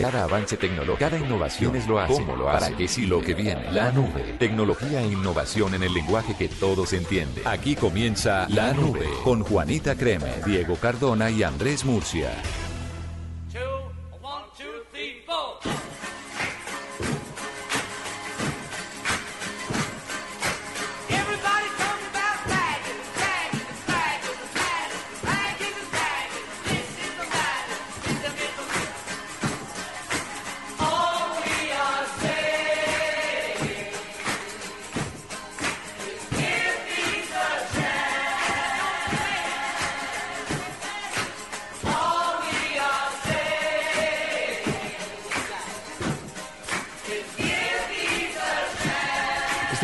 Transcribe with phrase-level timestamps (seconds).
[0.00, 2.14] Cada avance tecnológico, cada innovación es lo hace.
[2.14, 2.60] ¿Cómo lo hace?
[2.60, 3.70] ¿Para qué sí lo que viene?
[3.70, 4.34] La nube.
[4.38, 7.46] Tecnología e innovación en el lenguaje que todos entienden.
[7.46, 12.30] Aquí comienza La Nube con Juanita Creme, Diego Cardona y Andrés Murcia.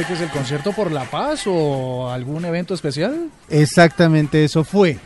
[0.07, 3.29] Que es el concierto por la paz o algún evento especial?
[3.49, 4.99] Exactamente eso fue.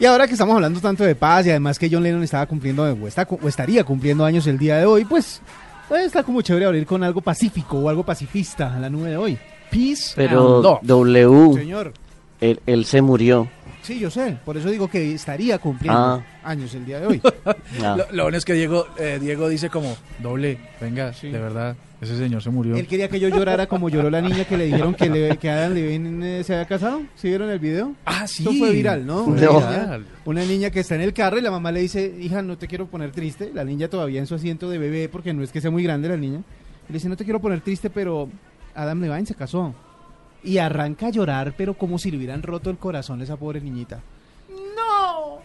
[0.00, 2.82] Y ahora que estamos hablando tanto de paz y además que John Lennon estaba cumpliendo
[2.84, 5.40] o, está- o estaría cumpliendo años el día de hoy, pues,
[5.88, 9.16] pues está como chévere abrir con algo pacífico o algo pacifista a la nube de
[9.16, 9.38] hoy.
[9.70, 10.78] Peace Pero and love.
[10.82, 11.92] W, Señor,
[12.40, 13.48] él, él se murió.
[13.82, 16.22] sí, yo sé, por eso digo que estaría cumpliendo Ah.
[16.42, 17.22] años el día de hoy.
[17.80, 22.16] Lo, lo bueno es que Diego, eh, Diego dice como, doble, venga, de verdad, ese
[22.16, 22.76] señor se murió.
[22.76, 25.50] Él quería que yo llorara como lloró la niña que le dijeron que, le- que
[25.50, 27.02] Adam Levine eh, se había casado.
[27.16, 27.94] ¿Sí vieron el video?
[28.04, 28.42] Ah, sí.
[28.42, 29.24] Eso fue viral, ¿no?
[29.24, 29.52] Una, No.
[29.60, 32.56] niña, una niña que está en el carro y la mamá le dice, hija, no
[32.58, 33.50] te quiero poner triste.
[33.54, 36.08] La niña todavía en su asiento de bebé, porque no es que sea muy grande
[36.08, 36.40] la niña.
[36.88, 38.28] Le dice, no te quiero poner triste, pero
[38.74, 39.74] Adam Levine se casó.
[40.44, 43.60] Y arranca a llorar, pero como si le hubieran roto el corazón a esa pobre
[43.60, 44.00] niñita.
[44.76, 45.38] ¡No!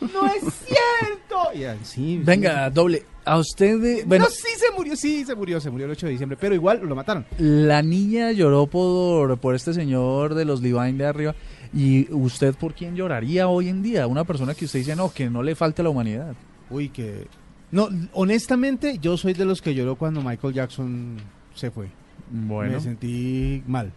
[0.00, 1.52] ¡No es cierto!
[1.54, 5.60] Y así, Venga, doble, a usted, de- bueno, no, sí se murió, sí se murió,
[5.60, 7.26] se murió el 8 de diciembre, pero igual lo mataron.
[7.38, 11.34] la niña lloró por, por este señor de los Levine de arriba.
[11.74, 14.06] ¿Y usted por quién lloraría hoy en día?
[14.06, 16.34] Una persona que usted dice, no, que no le falte a la humanidad.
[16.70, 17.26] Uy, que...
[17.72, 21.16] No, honestamente, yo soy de los que lloró cuando Michael Jackson
[21.54, 21.88] se fue.
[22.30, 22.74] Bueno.
[22.74, 23.92] Me sentí mal.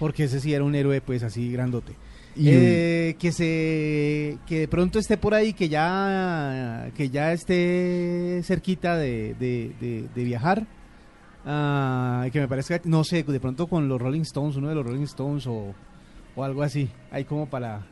[0.00, 1.92] Porque ese sí era un héroe, pues, así grandote.
[2.34, 8.40] Y- Eh, que se que de pronto esté por ahí que ya que ya esté
[8.44, 10.66] cerquita de, de- de- de viajar
[11.44, 14.84] y que me parezca no sé de pronto con los Rolling Stones uno de los
[14.86, 15.74] Rolling Stones o,
[16.36, 17.84] o algo así hay como para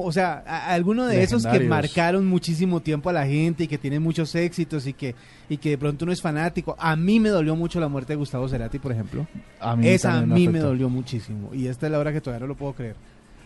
[0.00, 3.68] o sea a- a alguno de esos que marcaron muchísimo tiempo a la gente y
[3.68, 5.14] que tienen muchos éxitos y que
[5.48, 8.16] y que de pronto uno es fanático a mí me dolió mucho la muerte de
[8.16, 9.26] Gustavo Cerati por ejemplo
[9.60, 12.40] A mí esa a mí me dolió muchísimo y esta es la hora que todavía
[12.40, 12.96] no lo puedo creer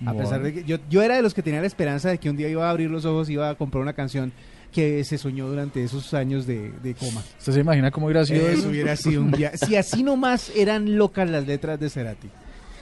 [0.05, 2.29] a pesar de que yo, yo era de los que tenía la esperanza de que
[2.29, 4.31] un día iba a abrir los ojos y iba a comprar una canción
[4.71, 7.23] que se soñó durante esos años de, de coma.
[7.39, 8.69] ¿Usted se imagina cómo hubiera sido Eso eso?
[8.69, 9.57] hubiera sido un día.
[9.57, 12.29] Si así nomás eran locas las letras de Cerati.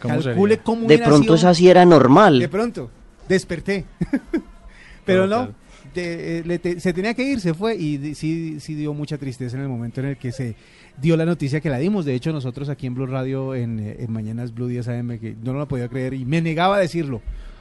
[0.03, 0.65] ¿Cómo Calcule sería?
[0.65, 2.41] cómo De pronto sido- esa sí era normal.
[2.41, 2.91] De pronto,
[3.29, 3.85] desperté.
[5.05, 5.49] Pero no,
[5.95, 8.95] de- eh, le te- se tenía que ir, se fue y de- sí, sí dio
[8.95, 10.57] mucha tristeza en el momento en el que se
[11.01, 12.05] dio la noticia que la dimos.
[12.05, 15.53] De hecho, nosotros aquí en Blue Radio, en, en Mañanas Blue 10 AM, que no
[15.53, 17.21] lo podía creer y me negaba a decirlo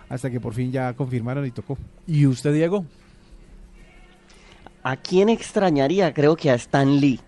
[0.09, 1.77] hasta que por fin ya confirmaron y tocó.
[2.07, 2.85] ¿Y usted, Diego?
[4.83, 6.13] ¿A quién extrañaría?
[6.13, 7.19] Creo que a Stan Lee.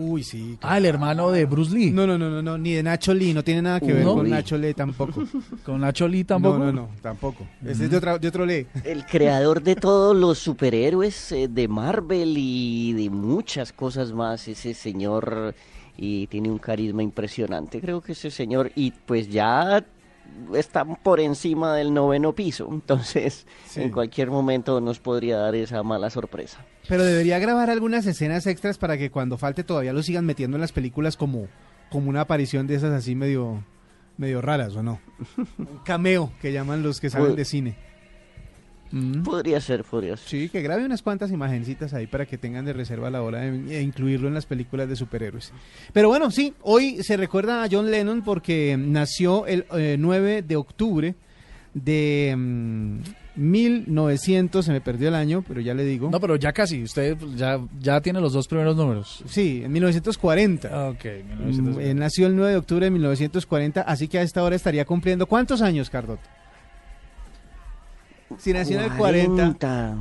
[0.00, 0.56] Uy, sí.
[0.62, 1.90] Ah, el hermano de Bruce Lee.
[1.90, 4.14] No, no, no, no, no, ni de Nacho Lee, no tiene nada que ver Uy.
[4.14, 5.24] con Nacho Lee tampoco.
[5.64, 6.58] Con Nacho Lee tampoco.
[6.58, 7.46] No, no, no, tampoco.
[7.64, 8.66] Ese es de, otra- de otro Lee.
[8.84, 14.46] El creador de todos los superhéroes eh, de Marvel y de muchas cosas más.
[14.48, 15.54] Ese señor
[15.96, 17.80] y tiene un carisma impresionante.
[17.80, 19.84] Creo que ese señor y pues ya
[20.54, 22.68] está por encima del noveno piso.
[22.70, 23.82] Entonces Sí.
[23.82, 26.64] en cualquier momento nos podría dar esa mala sorpresa.
[26.88, 30.62] Pero debería grabar algunas escenas extras para que cuando falte todavía lo sigan metiendo en
[30.62, 31.46] las películas como,
[31.90, 33.62] como una aparición de esas así medio,
[34.16, 35.00] medio raras, ¿o no?
[35.58, 37.76] Un cameo que llaman los que saben de cine.
[38.90, 39.22] Mm.
[39.22, 40.28] Podría ser, podría ser.
[40.28, 43.40] Sí, que grabe unas cuantas imagencitas ahí para que tengan de reserva a la hora
[43.40, 45.52] de, de incluirlo en las películas de superhéroes.
[45.92, 50.56] Pero bueno, sí, hoy se recuerda a John Lennon porque nació el eh, 9 de
[50.56, 51.14] octubre
[51.84, 52.98] de mm,
[53.36, 56.10] 1900, se me perdió el año, pero ya le digo.
[56.10, 56.82] No, pero ya casi.
[56.82, 59.22] Usted ya, ya tiene los dos primeros números.
[59.26, 60.88] Sí, en 1940.
[60.90, 61.82] Ok, Mm, 1900.
[61.84, 65.26] eh, nació el 9 de octubre de 1940, así que a esta hora estaría cumpliendo
[65.26, 66.18] ¿cuántos años, Cardot?
[68.38, 69.96] Si nació en el 40,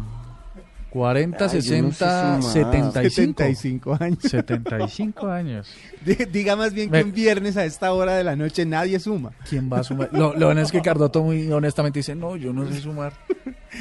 [0.98, 1.38] 40.
[1.38, 2.54] 40, Ay, yo no sé 60, sumar.
[2.54, 3.08] 75.
[3.08, 4.20] 75 años.
[4.22, 5.68] 75 años.
[6.06, 9.00] Di- Diga más bien Me- que un viernes a esta hora de la noche nadie
[9.00, 9.32] suma.
[9.50, 10.10] ¿Quién va a sumar?
[10.12, 13.14] Lo, lo bueno es que Cardoto muy honestamente dice, no, yo no sé sumar.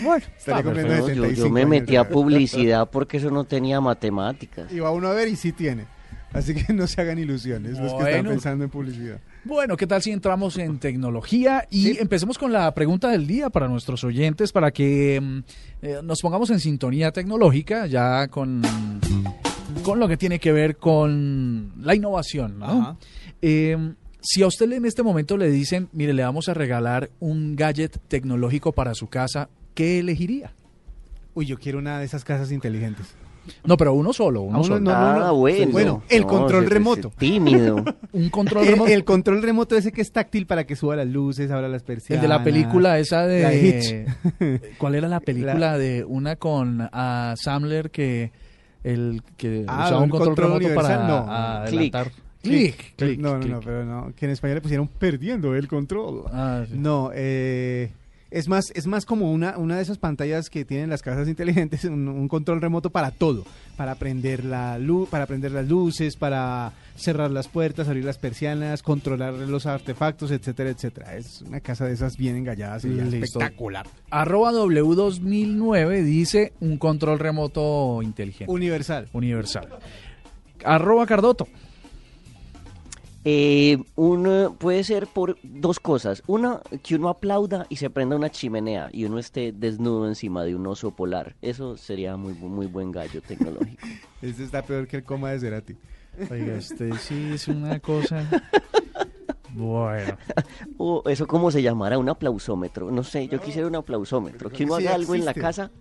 [0.02, 0.82] Bueno, Estaría está.
[0.82, 4.70] No, yo, 75 yo me metí a publicidad porque eso no tenía matemáticas.
[4.70, 5.84] Y va uno a ver y sí tiene.
[6.32, 9.20] Así que no se hagan ilusiones los que están pensando en publicidad.
[9.46, 11.68] Bueno, ¿qué tal si entramos en tecnología?
[11.70, 15.38] Y empecemos con la pregunta del día para nuestros oyentes, para que mm,
[15.82, 18.62] eh, nos pongamos en sintonía tecnológica, ya con,
[19.84, 22.58] con lo que tiene que ver con la innovación.
[22.58, 22.98] ¿no?
[23.40, 27.54] Eh, si a usted en este momento le dicen, mire, le vamos a regalar un
[27.54, 30.54] gadget tecnológico para su casa, ¿qué elegiría?
[31.34, 33.14] Uy, yo quiero una de esas casas inteligentes.
[33.64, 34.80] No, pero uno solo, uno Ah, uno solo.
[34.80, 35.34] no, no, ah, no.
[35.36, 35.72] bueno.
[35.72, 37.12] Bueno, el No, control remoto.
[37.18, 37.76] Tímido.
[38.12, 38.90] Un control El, remoto.
[38.90, 41.86] el control remoto ese que es táctil para que suba las luces, abra las El
[41.86, 42.22] persianas.
[42.22, 44.06] de la película esa La de...
[44.38, 48.32] de ¿Cuál era la película de una con ah, Samler que
[48.84, 51.32] el que Ah, usaba un control, control remoto para universal, no.
[51.32, 52.10] adelantar?
[52.42, 52.76] Clic.
[52.76, 53.52] Clic, clic, no, no, clic.
[53.52, 54.12] no, pero no.
[54.14, 56.22] Que en español le pusieron perdiendo el control.
[56.32, 56.74] Ah, sí.
[56.78, 57.90] No, eh,
[58.30, 61.84] es más, es más como una, una de esas pantallas que tienen las casas inteligentes,
[61.84, 63.44] un, un control remoto para todo,
[63.76, 68.82] para prender la luz, para prender las luces, para cerrar las puertas, abrir las persianas,
[68.82, 71.16] controlar los artefactos, etcétera, etcétera.
[71.16, 73.38] Es una casa de esas bien engalladas y Listo.
[73.38, 73.86] espectacular.
[74.10, 78.52] Arroba W2009 dice un control remoto inteligente.
[78.52, 79.08] Universal.
[79.12, 79.68] universal.
[80.64, 81.46] Arroba Cardoto.
[83.28, 86.22] Eh, uno puede ser por dos cosas.
[86.28, 90.54] Una, que uno aplauda y se prenda una chimenea y uno esté desnudo encima de
[90.54, 91.34] un oso polar.
[91.42, 93.84] Eso sería muy, muy buen gallo tecnológico.
[94.22, 95.76] Este está peor que el coma de Cerati.
[96.30, 98.24] Oiga, este sí es una cosa.
[99.54, 100.16] Bueno.
[100.78, 102.92] O eso cómo se llamará, un aplausómetro.
[102.92, 104.50] No sé, yo quisiera un aplausómetro.
[104.50, 105.72] Que uno Sí haga algo en la casa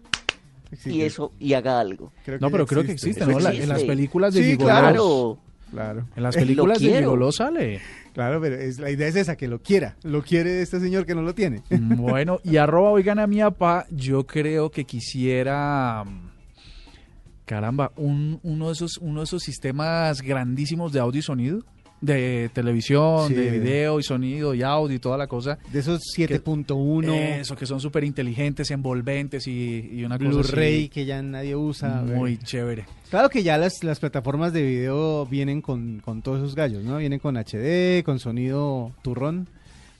[0.83, 2.11] y eso, y haga algo.
[2.23, 3.23] creo No, pero creo que existe.
[3.23, 3.37] ¿no?
[3.37, 4.57] En las películas de Sí.
[4.57, 5.37] Claro.
[5.71, 6.07] Claro.
[6.15, 6.97] En las películas de.
[6.99, 7.81] Gigoló sale.
[8.13, 9.97] Claro, pero es, la idea es esa, que lo quiera.
[10.03, 11.61] Lo quiere este señor que no lo tiene.
[11.69, 16.29] Bueno, y arroba oigan a mi papá, yo creo que quisiera, mm,
[17.45, 21.59] caramba, un, uno, de esos, uno de esos sistemas grandísimos de audio y sonido,
[22.05, 23.33] de televisión, Sí.
[23.33, 25.57] de video y sonido y audio y toda la cosa.
[25.71, 31.05] De esos 7.1, Eso, que son súper inteligentes, envolventes y, y una cosa Blu-ray que
[31.05, 32.01] ya nadie usa.
[32.01, 32.43] muy ve.
[32.43, 32.85] chévere.
[33.09, 36.97] Claro que ya las, las plataformas de video vienen con, con todos esos gallos, ¿no?
[36.97, 39.47] Vienen con HD, con sonido turrón.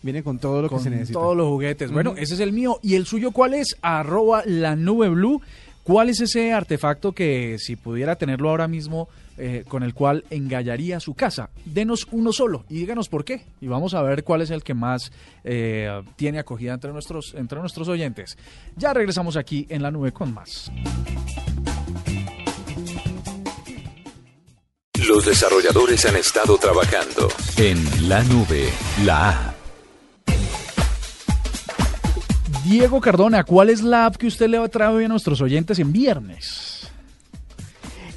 [0.02, 1.18] Vienen con todo lo que se necesita.
[1.18, 1.92] todos los juguetes.
[1.92, 2.80] Bueno, ese es el mío.
[2.84, 3.76] ¿Y el suyo cuál es?
[3.82, 5.42] Arroba la nube blue.
[5.86, 11.00] ¿Cuál es ese artefacto que si pudiera tenerlo ahora mismo, eh, con el cual engallaría
[11.00, 11.52] su casa?
[11.64, 13.46] Denos uno solo y díganos por qué.
[13.62, 15.12] Y vamos a ver cuál es el que más
[15.44, 18.36] eh, tiene acogida entre nuestros, entre nuestros oyentes.
[18.76, 20.72] Ya regresamos aquí en la nube con más.
[25.08, 27.28] Los desarrolladores han estado trabajando
[27.58, 28.74] en la nube,
[29.04, 29.55] la app.
[32.66, 35.92] Diego Cardona, ¿cuál es la app que usted le trae hoy a nuestros oyentes en
[35.94, 36.90] viernes?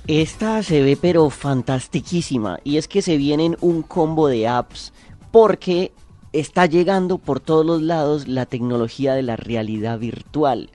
[0.06, 4.94] Esta se ve pero fantastiquísima y es que se vienen un combo de apps
[5.30, 5.92] porque
[6.32, 10.70] está llegando por todos los lados la tecnología de la realidad virtual.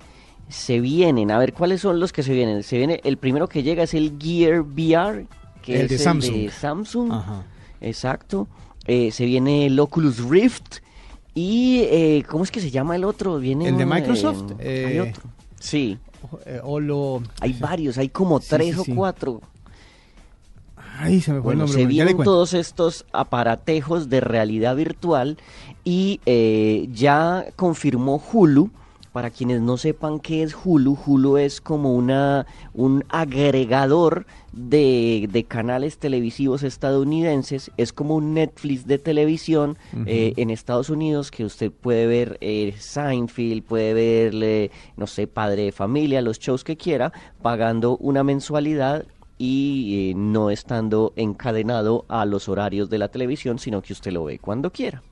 [0.49, 2.61] Se vienen, a ver cuáles son los que se vienen.
[2.61, 5.25] Se viene el primero que llega es el Gear VR,
[5.63, 6.35] que El es de el Samsung.
[6.35, 7.11] de Samsung.
[7.11, 7.44] Ajá.
[7.81, 8.47] Exacto.
[8.85, 10.75] Eh, se viene el Oculus Rift
[11.35, 13.37] y eh, ¿cómo es que se llama el otro?
[13.40, 14.52] Viene ¿El de un, Microsoft?
[14.59, 15.23] eh, hay Eh, otro.
[15.59, 15.97] Sí,
[16.45, 17.21] Eh, o lo...
[17.42, 18.94] hay varios, hay como Sí, tres sí, o sí.
[18.95, 19.42] cuatro.
[20.99, 21.83] Ay, se me fue Bueno, el se nombre.
[21.83, 25.37] le vienen todos estos aparatejos de realidad virtual
[25.83, 28.69] y eh, ya confirmó Hulu.
[29.13, 35.43] Para quienes no sepan qué es Hulu, Hulu es como una un agregador de, de
[35.43, 37.69] canales televisivos estadounidenses.
[37.77, 39.77] Es como un Netflix de televisión
[40.07, 45.27] eh, en Estados Unidos que usted puede ver eh, Seinfeld, puede ver, eh, no sé,
[45.27, 49.05] Padre de Familia, los shows que quiera, pagando una mensualidad
[49.37, 54.23] y eh, no estando encadenado a los horarios de la televisión, sino que usted lo
[54.25, 55.03] ve cuando quiera.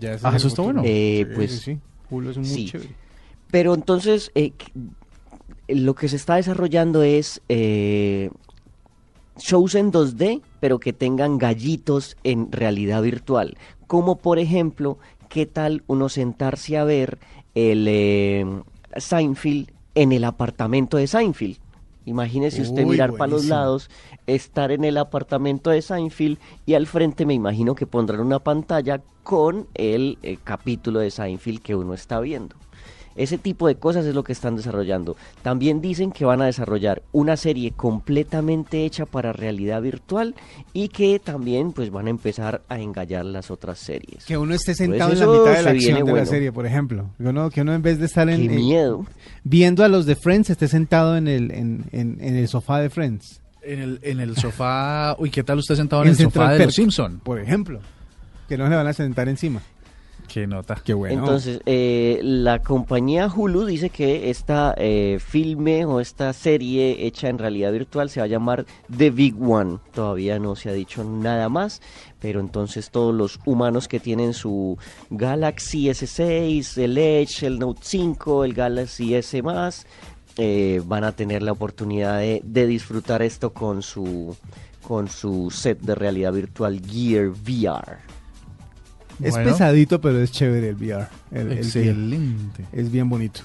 [0.00, 0.82] Ya ese Ah, es eso está bueno.
[0.84, 1.78] Eh, Sí, pues, sí, sí.
[2.10, 2.66] Hulu es muy sí.
[2.66, 3.05] chévere.
[3.50, 4.52] Pero entonces, eh,
[5.68, 8.30] lo que se está desarrollando es eh,
[9.38, 13.56] shows en 2D, pero que tengan gallitos en realidad virtual.
[13.86, 14.98] Como por ejemplo,
[15.28, 17.18] ¿qué tal uno sentarse a ver
[17.54, 18.44] el eh,
[18.96, 21.58] Seinfeld en el apartamento de Seinfeld?
[22.04, 23.90] Imagínese usted Uy, mirar para los lados,
[24.28, 29.02] estar en el apartamento de Seinfeld y al frente me imagino que pondrán una pantalla
[29.24, 32.54] con el eh, capítulo de Seinfeld que uno está viendo.
[33.16, 35.16] Ese tipo de cosas es lo que están desarrollando.
[35.42, 40.34] También dicen que van a desarrollar una serie completamente hecha para realidad virtual
[40.72, 44.24] y que también pues van a empezar a engallar las otras series.
[44.24, 46.66] Que uno esté Pues sentado en la mitad de la acción de la serie, por
[46.66, 47.10] ejemplo.
[47.18, 49.04] Que uno, que uno en vez de estar en, miedo.
[49.44, 52.90] viendo a los de Friends, esté sentado en el, en, en- en el sofá de
[52.90, 53.40] Friends.
[53.62, 55.16] En el, en el sofá.
[55.18, 57.20] Uy, ¿qué tal usted sentado en, En el sofá de Perk, los Simpson?
[57.24, 57.80] Por ejemplo.
[58.48, 59.60] Que no se van a sentar encima.
[60.28, 60.76] Qué nota.
[60.84, 61.20] Qué bueno.
[61.20, 67.38] Entonces, eh, la compañía Hulu dice que esta eh, filme o esta serie hecha en
[67.38, 69.78] realidad virtual se va a llamar The Big One.
[69.92, 71.80] Todavía no se ha dicho nada más,
[72.20, 74.78] pero entonces todos los humanos que tienen su
[75.10, 79.42] Galaxy S6, el Edge, el Note 5, el Galaxy S
[80.38, 84.36] eh, van a tener la oportunidad de, de disfrutar esto con su
[84.86, 88.15] con su set de realidad virtual Gear VR.
[89.22, 91.06] Es pesadito, pero es chévere el VR.
[91.32, 91.86] El- el Gear.
[91.88, 92.64] Excelente.
[92.72, 93.40] Es bien bonito.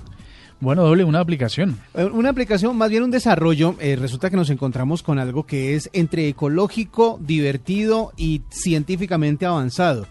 [0.59, 1.79] Bueno, doble, una aplicación.
[1.95, 5.75] Eh, Una aplicación, más bien un desarrollo, eh, resulta que nos encontramos con algo que
[5.75, 10.05] es entre ecológico, divertido y científicamente avanzado.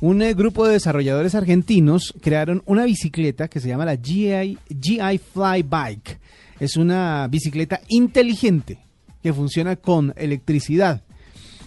[0.00, 5.18] Un eh, grupo de desarrolladores argentinos crearon una bicicleta que se llama la GI, GI
[5.32, 6.20] Fly Bike.
[6.60, 8.78] Es una bicicleta inteligente
[9.22, 11.02] que funciona con electricidad.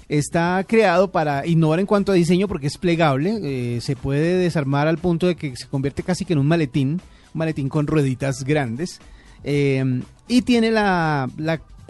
[0.09, 4.87] Está creado para innovar en cuanto a diseño porque es plegable, eh, se puede desarmar
[4.87, 6.99] al punto de que se convierte casi que en un maletín, un
[7.37, 8.99] maletín con rueditas grandes,
[9.43, 11.29] eh, y tiene la,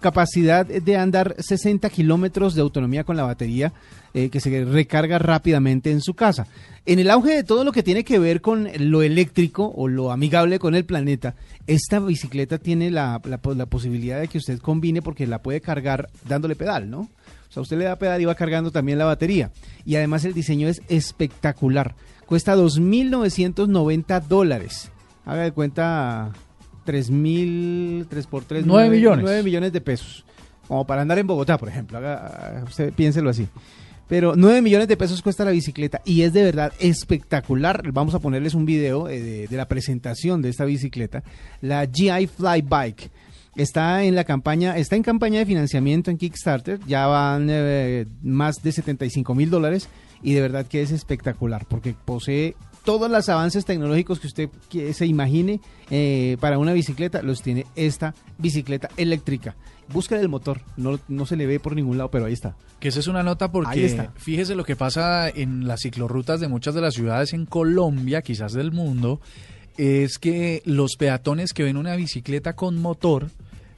[0.01, 3.73] capacidad de andar 60 kilómetros de autonomía con la batería
[4.13, 6.47] eh, que se recarga rápidamente en su casa.
[6.85, 10.13] En el auge de todo lo que tiene que ver con lo eléctrico o lo
[10.13, 11.35] amigable con el planeta,
[11.67, 16.09] esta bicicleta tiene la, la la posibilidad de que usted combine porque la puede cargar
[16.27, 17.09] dándole pedal, ¿no?
[17.49, 19.51] O sea, usted le da pedal y va cargando también la batería.
[19.85, 21.95] Y además el diseño es espectacular.
[22.27, 24.91] Cuesta 2.990 dólares.
[25.25, 26.31] Haga de cuenta
[26.85, 29.23] 3.000, 3 por 3, Nueve millones.
[29.23, 30.25] 9 millones de pesos.
[30.67, 31.97] Como para andar en Bogotá, por ejemplo.
[31.97, 33.47] Haga, usted piénselo así.
[34.07, 37.91] Pero 9 millones de pesos cuesta la bicicleta y es de verdad espectacular.
[37.91, 41.23] Vamos a ponerles un video eh, de, de la presentación de esta bicicleta.
[41.61, 43.09] La GI Fly Bike.
[43.59, 48.63] Está en la campaña, está en campaña de financiamiento en Kickstarter, ya van eh, más
[48.63, 49.89] de 75 mil dólares
[50.23, 54.49] y de verdad que es espectacular porque posee todos los avances tecnológicos que usted
[54.93, 59.57] se imagine eh, para una bicicleta, los tiene esta bicicleta eléctrica.
[59.91, 62.55] Busca el motor, no, no se le ve por ningún lado, pero ahí está.
[62.79, 64.13] Que esa es una nota porque está.
[64.15, 68.53] fíjese lo que pasa en las ciclorrutas de muchas de las ciudades en Colombia, quizás
[68.53, 69.19] del mundo,
[69.75, 73.27] es que los peatones que ven una bicicleta con motor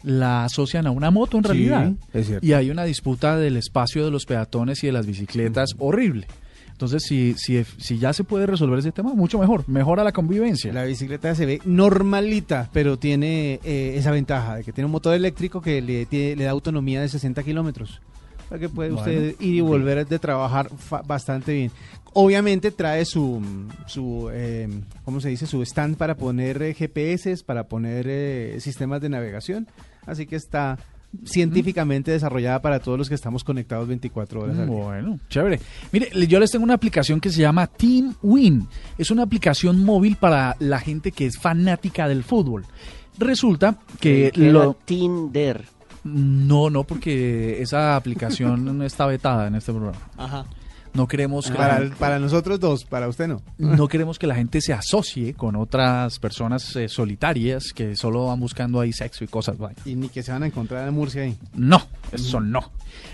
[0.04, 1.92] la asocian a una moto en Sí, realidad.
[2.14, 2.46] es cierto.
[2.46, 6.28] Y hay una disputa del espacio de los peatones y de las bicicletas horrible.
[6.72, 9.64] Entonces, si, si, si ya se puede resolver ese tema, mucho mejor.
[9.70, 10.74] Mejora la convivencia.
[10.74, 15.14] La bicicleta se ve normalita, pero tiene eh, esa ventaja de que tiene un motor
[15.14, 18.02] eléctrico que le, tiene- le da autonomía de 60 kilómetros.
[18.50, 20.70] Para que puede Bueno, usted ir y volver de trabajar
[21.06, 21.72] bastante bien.
[22.14, 23.42] Obviamente trae su,
[23.86, 24.68] su eh,
[25.06, 25.46] ¿cómo se dice?
[25.46, 29.68] Su stand para poner eh, GPS, para poner eh, sistemas de navegación.
[30.06, 30.78] Así que está
[31.26, 34.76] científicamente desarrollada para todos los que estamos conectados 24 horas al día.
[34.76, 35.60] Bueno, chévere.
[35.92, 38.68] Mire, yo les tengo una aplicación que se llama Team Win.
[38.98, 42.66] Es una aplicación móvil para la gente que es fanática del fútbol.
[43.18, 44.74] Resulta que era lo...
[44.86, 45.66] Tinder.
[46.04, 50.00] No, no, porque esa aplicación no está vetada en este programa.
[50.18, 50.46] Ajá.
[50.94, 53.42] No queremos que la Para, gente- para nosotros dos, para usted no.
[53.58, 58.40] no queremos que la gente se asocie con otras personas eh, solitarias que solo van
[58.40, 59.58] buscando ahí sexo y cosas.
[59.58, 59.76] vaya.
[59.86, 61.38] Y ni que se van a encontrar en Murcia ahí.
[61.56, 61.82] No,
[62.12, 62.72] eso no.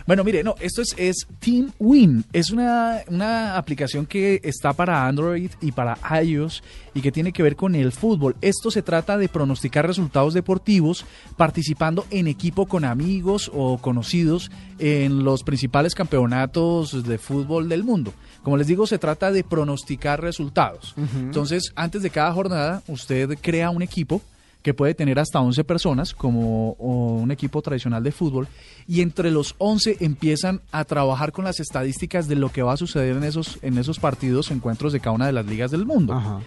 [0.08, 2.26] Bueno, mire, no, esto es, es Team Win.
[2.34, 6.64] Es una, una aplicación que está para Android y para iOS
[6.96, 8.36] y que tiene que ver con el fútbol.
[8.42, 11.06] Esto se trata de pronosticar resultados deportivos
[11.38, 18.14] participando en equipo con amigos o conocidos en los principales campeonatos de fútbol del mundo.
[18.44, 20.96] Como les digo, se trata de pronosticar resultados.
[21.16, 24.22] Entonces, antes de cada jornada, usted crea un equipo
[24.62, 28.48] que puede tener hasta 11 personas, como un equipo tradicional de fútbol,
[28.86, 32.78] y entre los 11 empiezan a trabajar con las estadísticas de lo que va a
[32.78, 36.14] suceder en esos, en esos partidos, encuentros de cada una de las ligas del mundo.
[36.14, 36.42] Ajá.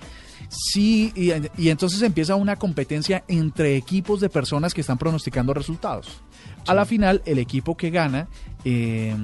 [0.48, 6.20] Sí, y, y entonces empieza una competencia entre equipos de personas que están pronosticando resultados.
[6.66, 8.28] A la final, el equipo que gana,
[8.64, 9.14] eh,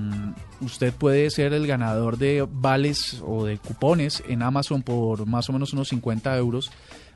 [0.60, 5.52] usted puede ser el ganador de vales o de cupones en Amazon por más o
[5.52, 6.70] menos unos 50 euros,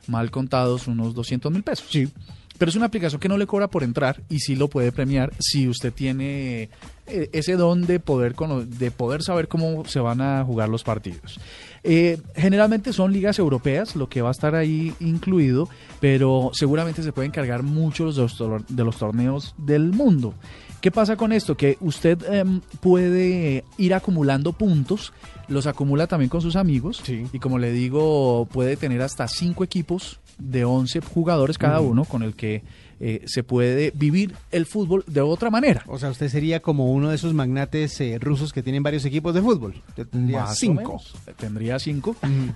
[0.07, 1.87] mal contados unos 200 mil pesos.
[1.89, 2.09] Sí.
[2.57, 5.33] pero es una aplicación que no le cobra por entrar y sí lo puede premiar
[5.39, 6.69] si usted tiene
[7.07, 11.39] eh, ese don de poder, de poder saber cómo se van a jugar los partidos.
[11.83, 15.67] Eh, generalmente son ligas europeas, lo que va a estar ahí incluido,
[15.99, 20.35] pero seguramente se pueden cargar muchos de los torneos del mundo.
[20.81, 21.55] ¿Qué pasa con esto?
[21.55, 25.13] Que usted em, puede ir acumulando puntos,
[25.47, 27.25] los acumula también con sus amigos Sí.
[27.31, 32.23] y como le digo, puede tener hasta cinco equipos de 11 jugadores cada uno con
[32.23, 32.63] el que
[32.99, 35.83] eh, se puede vivir el fútbol de otra manera.
[35.87, 39.33] O sea, usted sería como uno de esos magnates eh, rusos que tienen varios equipos
[39.35, 39.75] de fútbol.
[40.11, 40.99] Tendría Más cinco.
[41.37, 42.15] Tendría cinco.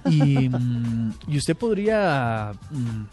[0.10, 3.04] y, mm, y usted podría mm,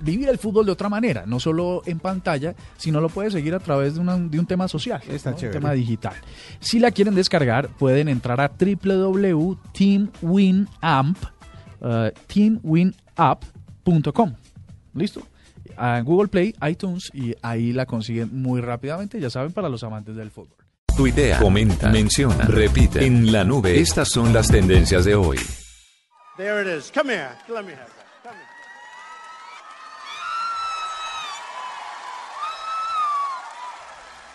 [0.00, 3.60] vivir el fútbol de otra manera, no solo en pantalla, sino lo puede seguir a
[3.60, 5.36] través de, una- de un tema social, Está ¿no?
[5.36, 6.14] un tema digital.
[6.60, 11.18] Si la quieren descargar, pueden entrar a www.teamwinamp,
[11.80, 12.10] uh.
[14.94, 15.22] ¿Listo?
[15.76, 20.14] A Google Play, iTunes y ahí la consiguen muy rápidamente, ya saben, para los amantes
[20.14, 20.56] del fútbol.
[20.96, 23.04] Tuitea, comenta, menciona, repite.
[23.04, 25.38] En la nube, estas son las tendencias de hoy.
[26.36, 26.92] There it is.
[26.92, 27.30] Come here.
[27.48, 28.22] Let me have that.
[28.22, 28.46] Come here.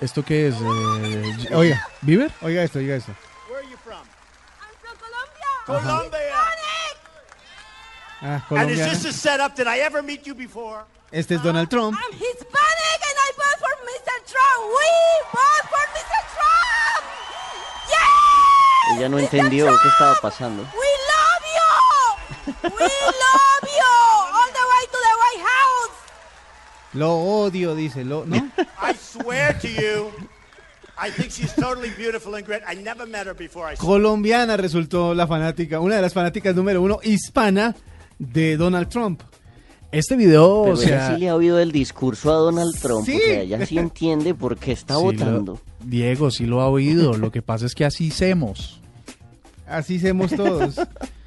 [0.01, 0.55] ¿Esto qué es?
[0.55, 1.87] Eh, Oiga.
[2.01, 2.31] ¿Bieber?
[2.41, 3.11] Oiga esto, oiga esto.
[3.49, 3.99] Where are you from?
[3.99, 5.49] I'm from Colombia.
[5.65, 6.19] Colombia.
[8.21, 8.85] Ah, And is Colombia.
[8.89, 9.55] this a setup?
[9.55, 10.83] Did I ever meet you before?
[11.11, 11.97] Este es Donald Trump.
[11.97, 14.15] I'm Hispanic and I vote for Mr.
[14.27, 14.61] Trump.
[14.77, 14.89] We
[15.31, 16.19] vote for Mr.
[16.35, 17.03] Trump.
[17.89, 18.97] Yeah.
[18.97, 20.63] Ella no entendió qué estaba pasando.
[20.63, 22.63] We love you.
[22.63, 23.95] We love you.
[24.35, 25.95] All the way to the White House.
[26.99, 28.03] Lo odio, dice.
[28.05, 28.35] Lo, ¿No?
[28.81, 30.09] I swear to you,
[31.01, 32.61] I think she's totally beautiful and great.
[32.67, 33.71] I never met her before.
[33.73, 37.75] I Colombiana resultó la fanática, una de las fanáticas número uno hispana
[38.19, 39.21] de Donald Trump.
[39.91, 43.05] Este video, Pero o sea, ella sí le ha oído el discurso a Donald Trump.
[43.07, 43.15] Sí.
[43.15, 45.59] O sea, sí entiende por qué está sí lo- votando.
[45.83, 47.17] Diego, sí lo ha oído.
[47.17, 48.81] Lo que pasa es que así hacemos.
[49.65, 50.75] Así hacemos todos.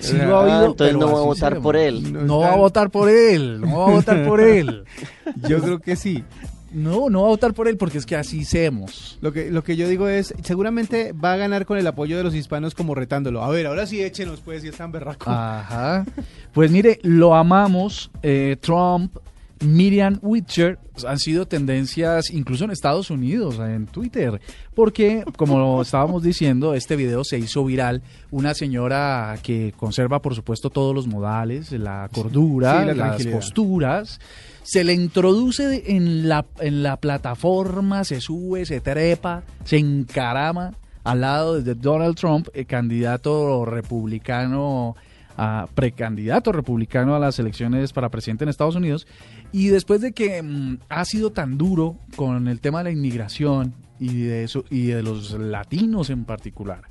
[0.00, 0.44] Sí lo ha.
[0.60, 2.12] Ah, entonces pero no va a votar por él.
[2.12, 3.60] No No va a votar por él.
[3.60, 4.84] No va a votar por él.
[5.48, 6.24] Yo creo que sí.
[6.70, 9.16] No, no va a votar por él porque es que así hacemos.
[9.22, 12.24] Lo que, lo que yo digo es, seguramente va a ganar con el apoyo de
[12.24, 13.42] los hispanos como retándolo.
[13.42, 15.30] A ver, ahora sí échenos pues si es tan berraco.
[15.30, 16.04] Ajá.
[16.52, 18.10] Pues mire, lo amamos.
[18.22, 19.16] eh, Trump,
[19.60, 24.40] Miriam Witcher han sido tendencias incluso en Estados Unidos, en Twitter.
[24.74, 28.02] Porque, como estábamos diciendo, este video se hizo viral.
[28.30, 34.20] Una señora que conserva, por supuesto, todos los modales, la cordura, Sí, la las posturas.
[34.62, 41.22] Se le introduce en la, en la plataforma, se sube, se trepa, se encarama al
[41.22, 44.94] lado de Donald Trump, el candidato republicano,
[45.38, 49.06] a, precandidato republicano a las elecciones para presidente en Estados Unidos.
[49.52, 53.72] Y después de que mm, ha sido tan duro con el tema de la inmigración
[54.00, 56.82] y de eso y de los latinos en particular,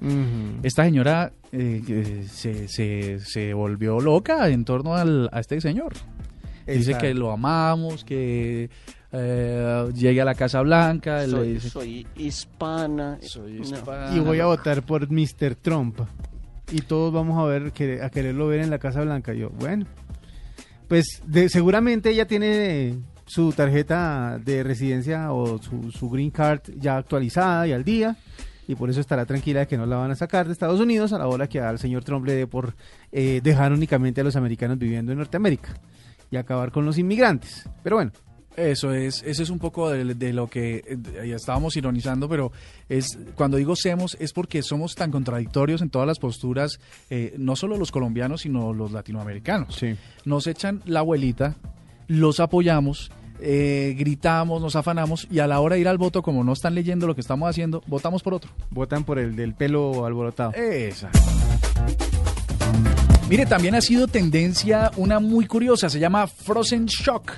[0.63, 5.93] esta señora eh, se, se, se volvió loca en torno al- a este señor.
[6.65, 8.69] Dice que lo amamos, que
[9.13, 13.17] eh, llegue a la Casa Blanca, le Soy, dice, soy hispana.
[13.21, 13.61] "Soy No.
[13.63, 14.13] hispana".
[14.13, 15.55] Y voy a votar por Mr.
[15.55, 16.01] Trump.
[16.71, 19.33] Y todos vamos a ver quererlo ver en la Casa Blanca.
[19.33, 19.85] Yo, bueno,
[20.87, 26.97] pues de- seguramente ella tiene su tarjeta de residencia o su, su green card ya
[26.97, 28.17] actualizada y al día.
[28.69, 31.13] Y por eso estará tranquila de que no la van a sacar de Estados Unidos
[31.13, 32.75] a la hora que al señor Trump le dé por
[33.13, 35.69] eh, dejar únicamente a los americanos viviendo en Norteamérica
[36.29, 37.69] y acabar con los inmigrantes.
[37.81, 38.11] Pero bueno,
[38.57, 42.51] Eso es, eso es un poco de, de lo que eh, ya estábamos ironizando, pero
[42.89, 46.79] es cuando digo semos es porque somos tan contradictorios en todas las posturas,
[47.11, 49.79] eh, no solo los colombianos, sino los latinoamericanos.
[50.25, 51.55] Nos echan la abuelita,
[52.07, 56.43] los apoyamos, eh, gritamos, nos afanamos y a la hora de ir al voto, como
[56.43, 58.49] no están leyendo lo que estamos haciendo, votamos por otro.
[58.71, 60.53] votan por el del pelo alborotado.
[60.53, 61.11] Esa.
[63.29, 67.33] Mire, también ha sido tendencia una muy curiosa, se llama Frozen Shock.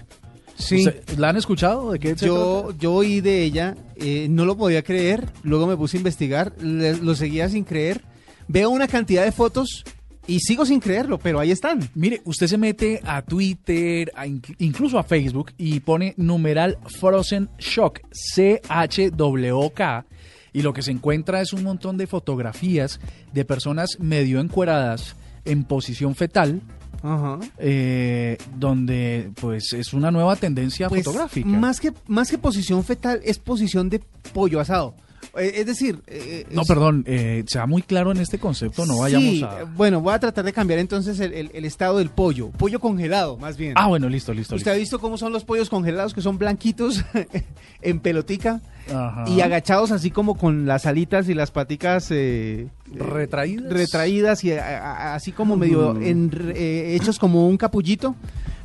[0.60, 0.86] Sí.
[0.88, 1.92] ¿Usted- ¿La han escuchado?
[1.94, 5.98] ¿De qué Yo, yo oí de ella, eh, no lo podía creer, luego me puse
[5.98, 8.02] a investigar, le- lo seguía sin creer,
[8.48, 9.84] veo una cantidad de fotos
[10.28, 11.90] y sigo sin creerlo, pero ahí están.
[11.96, 17.50] Mire, usted se mete a Twitter, a inc- incluso a Facebook y pone numeral Frozen
[17.58, 20.06] Shock, C-H-W-K,
[20.52, 23.00] y lo que se encuentra es un montón de fotografías
[23.34, 26.62] de personas medio encueradas en posición fetal,
[27.02, 27.40] Ajá.
[27.58, 31.48] eh, donde pues es una nueva tendencia Pues, fotográfica.
[31.48, 34.02] Más que, más que posición fetal, es posición de
[34.34, 34.96] pollo asado.
[35.38, 36.02] Eh, es decir...
[36.08, 39.64] eh, No, es- perdón, eh, sea muy claro en este concepto, no vayamos Sí, a...
[39.76, 42.50] Bueno, voy a tratar de cambiar entonces el, el- el estado del pollo.
[42.52, 43.74] Pollo congelado, más bien.
[43.76, 44.56] Ah, bueno, listo, listo.
[44.56, 47.04] ¿Usted ha visto cómo son los pollos congelados que son blanquitos
[47.82, 48.54] en pelotica
[48.86, 48.98] listo.
[49.00, 49.26] Ajá.
[49.30, 53.72] y agachados así como con las alitas y las paticas eh, ¿Retraídas?
[53.72, 54.80] retraídas y a-
[55.12, 56.04] a- así como medio Mm.
[56.04, 58.16] en- eh, hechos como un capullito?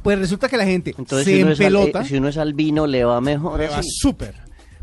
[0.02, 2.02] Pues resulta que la gente Entonces, se si uno, es al- empelota.
[2.02, 3.58] eh, si uno es albino, le va mejor.
[3.60, 4.34] le va súper.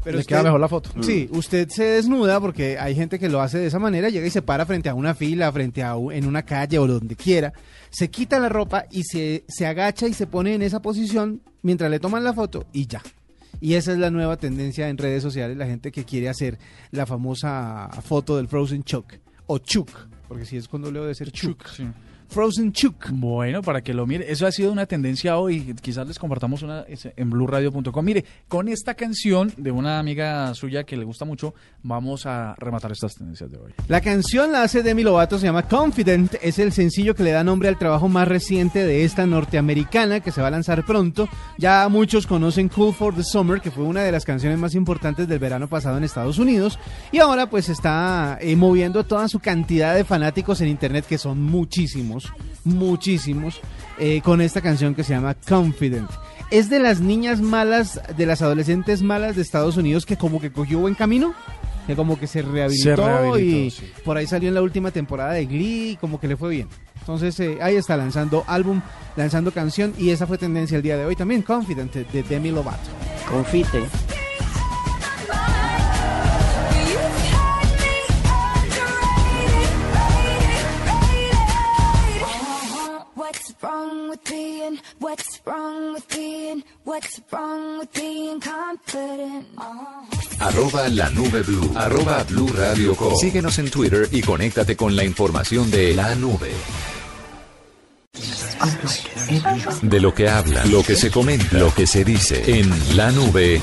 [0.03, 0.89] Pero Le usted- queda mejor la foto.
[1.01, 4.31] Sí, usted se desnuda porque hay gente que lo hace de esa manera, llega y
[4.31, 7.53] se para frente a una fila, frente a u- en una calle o donde quiera,
[7.91, 11.91] se quita la ropa y se, se agacha y se pone en esa posición mientras
[11.91, 13.01] le toman la foto y ya.
[13.59, 16.57] Y esa es la nueva tendencia en redes sociales, la gente que quiere hacer
[16.89, 19.13] la famosa foto del Frozen Chuck
[19.45, 19.89] o Chuck,
[20.27, 21.67] porque si es cuando leo de ser Chuck.
[21.67, 21.85] Sí.
[22.31, 23.09] Frozen Chuck.
[23.11, 26.85] Bueno, para que lo mire, eso ha sido una tendencia hoy, quizás les compartamos una
[26.87, 28.05] en blueradio.com.
[28.05, 32.93] Mire, con esta canción de una amiga suya que le gusta mucho, vamos a rematar
[32.93, 33.73] estas tendencias de hoy.
[33.89, 37.43] La canción la hace Demi Lovato, se llama Confident, es el sencillo que le da
[37.43, 41.27] nombre al trabajo más reciente de esta norteamericana que se va a lanzar pronto.
[41.57, 45.27] Ya muchos conocen Cool for the Summer, que fue una de las canciones más importantes
[45.27, 46.79] del verano pasado en Estados Unidos,
[47.11, 51.41] y ahora pues está eh, moviendo toda su cantidad de fanáticos en internet, que son
[51.41, 52.20] muchísimos,
[52.63, 53.59] muchísimos,
[53.99, 56.09] eh, con esta canción que se llama Confident.
[56.49, 60.51] Es de las niñas malas, de las adolescentes malas de Estados Unidos que como que
[60.51, 61.33] cogió buen camino,
[61.87, 63.91] que como que se rehabilitó, Se rehabilitó, y sí.
[64.03, 66.67] por ahí salió en la última temporada de Glee y como que le fue bien.
[66.99, 68.81] Entonces eh, ahí está lanzando álbum,
[69.15, 72.89] lanzando canción y esa fue tendencia el día de hoy también, Confident de Demi Lovato.
[73.29, 73.81] Confite.
[90.39, 91.71] Arroba la nube blue.
[91.75, 93.15] Arroba blue radio com.
[93.15, 96.51] Síguenos en Twitter y conéctate con la información de la nube.
[99.81, 103.59] De lo que habla, lo que se comenta, lo que se dice en la nube,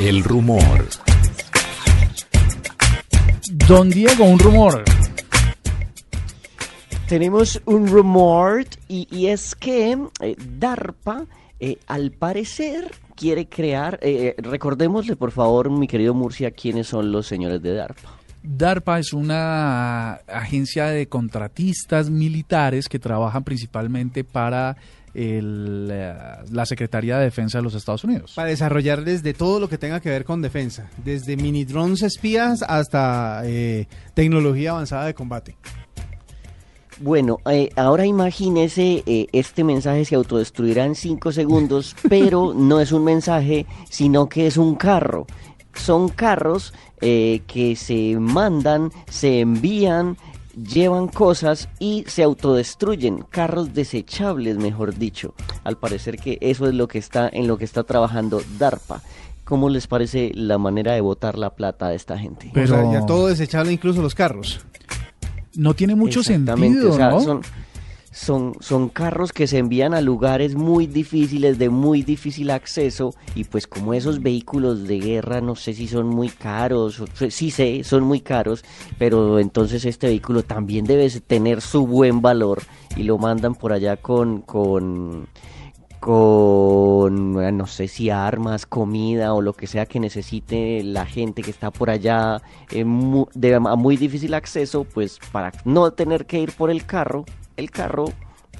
[0.00, 0.86] el rumor.
[3.50, 4.84] Don Diego, un rumor.
[7.08, 11.26] Tenemos un rumor y, y es que eh, DARPA,
[11.60, 13.98] eh, al parecer, quiere crear.
[14.02, 18.08] eh, recordémosle, por favor, mi querido Murcia, quiénes son los señores de DARPA.
[18.42, 24.76] DARPA es una agencia de contratistas militares que trabajan principalmente para
[25.12, 26.14] el, eh,
[26.50, 28.32] la Secretaría de Defensa de los Estados Unidos.
[28.34, 32.62] Para desarrollarles de todo lo que tenga que ver con defensa, desde mini drones espías
[32.66, 35.56] hasta eh, tecnología avanzada de combate.
[37.00, 42.92] Bueno, eh, ahora imagínese, eh, este mensaje se autodestruirá en 5 segundos, pero no es
[42.92, 45.26] un mensaje, sino que es un carro.
[45.74, 50.16] Son carros eh, que se mandan, se envían,
[50.56, 53.24] llevan cosas y se autodestruyen.
[53.28, 55.34] Carros desechables, mejor dicho.
[55.64, 59.02] Al parecer que eso es lo que está en lo que está trabajando DARPA.
[59.44, 62.50] ¿Cómo les parece la manera de botar la plata de esta gente?
[62.54, 64.64] Pero- O sea, ya todo desechable, incluso los carros.
[65.56, 67.20] No tiene mucho sentido, o sea, ¿no?
[67.20, 67.40] son,
[68.10, 73.44] son, son carros que se envían a lugares muy difíciles, de muy difícil acceso, y
[73.44, 77.82] pues como esos vehículos de guerra, no sé si son muy caros, o- sí sé,
[77.84, 78.64] son muy caros,
[78.98, 82.62] pero entonces este vehículo también debe tener su buen valor,
[82.96, 84.42] y lo mandan por allá con...
[84.42, 85.26] con
[86.04, 91.50] con, no sé si armas, comida o lo que sea que necesite la gente que
[91.50, 96.38] está por allá eh, mu- de a muy difícil acceso, pues para no tener que
[96.40, 97.24] ir por el carro,
[97.56, 98.04] el carro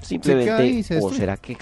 [0.00, 1.56] simplemente, se o será que,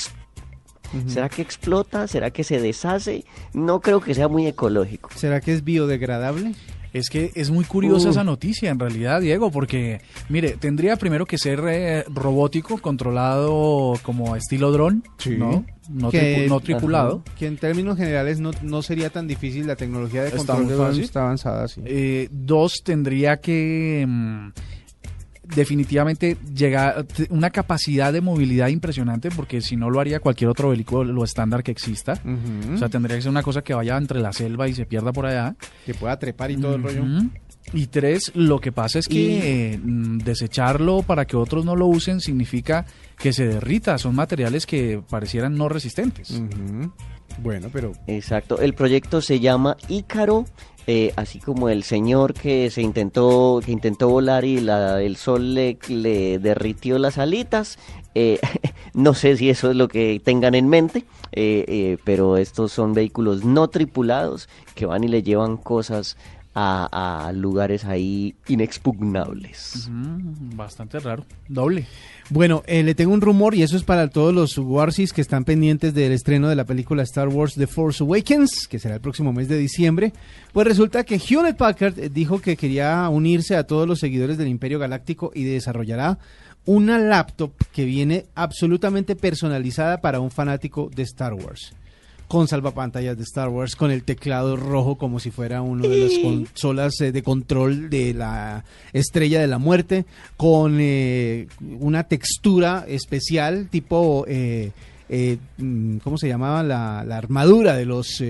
[1.09, 5.11] será que explota, será que se deshace, no creo que sea muy ecológico.
[5.17, 6.55] ¿Será que es biodegradable?
[6.93, 8.11] Es que es muy curiosa Uh.
[8.11, 14.37] esa noticia en realidad, Diego, porque, mire, tendría primero que ser eh, robótico, controlado como
[14.37, 15.37] estilo dron, Sí.
[15.37, 15.65] ¿no?
[15.89, 17.23] No, Que- tripu- no tripulado.
[17.39, 20.99] Que en términos generales no, no sería tan difícil la tecnología de Está control muy
[20.99, 21.81] de está avanzada, sí.
[21.85, 24.49] Eh, dos, tendría que mm,
[25.43, 30.71] definitivamente llegar t- una capacidad de movilidad impresionante, porque si no lo haría cualquier otro
[30.71, 32.21] vehículo lo estándar que exista.
[32.75, 35.13] O sea, tendría que ser una cosa que vaya entre la selva y se pierda
[35.13, 35.55] por allá.
[35.85, 37.05] que pueda trepar y todo el rollo.
[37.75, 41.87] Y tres, lo que pasa es que eh, mm, desecharlo para que otros no lo
[41.87, 42.85] usen significa
[43.19, 43.99] que se derrita.
[43.99, 46.43] Son materiales que parecieran no resistentes.
[47.39, 50.45] Bueno, pero Exacto, el proyecto se llama Ícaro,
[50.87, 55.55] eh, así como el señor que se intentó, que intentó volar y la, el sol
[55.55, 57.79] le, le derritió las alitas.
[58.15, 58.39] eh,
[58.95, 62.93] No sé si eso es lo que tengan en mente, eh, eh, pero estos son
[62.93, 66.19] vehículos no tripulados que van y le llevan cosas
[66.55, 69.89] a, a lugares ahí inexpugnables.
[69.91, 71.25] Mm, bastante raro.
[71.49, 71.87] Doble.
[72.35, 75.45] Bueno, eh, le tengo un rumor y eso es para todos los Warsis que están
[75.45, 79.35] pendientes del estreno de la película Star Wars The Force Awakens, que será el próximo
[79.35, 80.15] mes de diciembre.
[80.51, 84.79] Pues resulta que Hewlett Packard dijo que quería unirse a todos los seguidores del Imperio
[84.79, 86.19] Galáctico y desarrollará
[86.65, 91.75] una laptop que viene absolutamente personalizada para un fanático de Star Wars.
[92.33, 96.19] Con salvapantallas de Star Wars, con el teclado rojo como si fuera uno de las
[96.19, 98.65] consolas eh, de control de la
[98.95, 100.07] Estrella de la Muerte,
[100.39, 101.47] con eh,
[101.79, 104.73] una textura especial tipo, eh,
[105.11, 106.63] eh, mm, ¿cómo se llamaba?
[106.63, 108.25] La, la armadura de los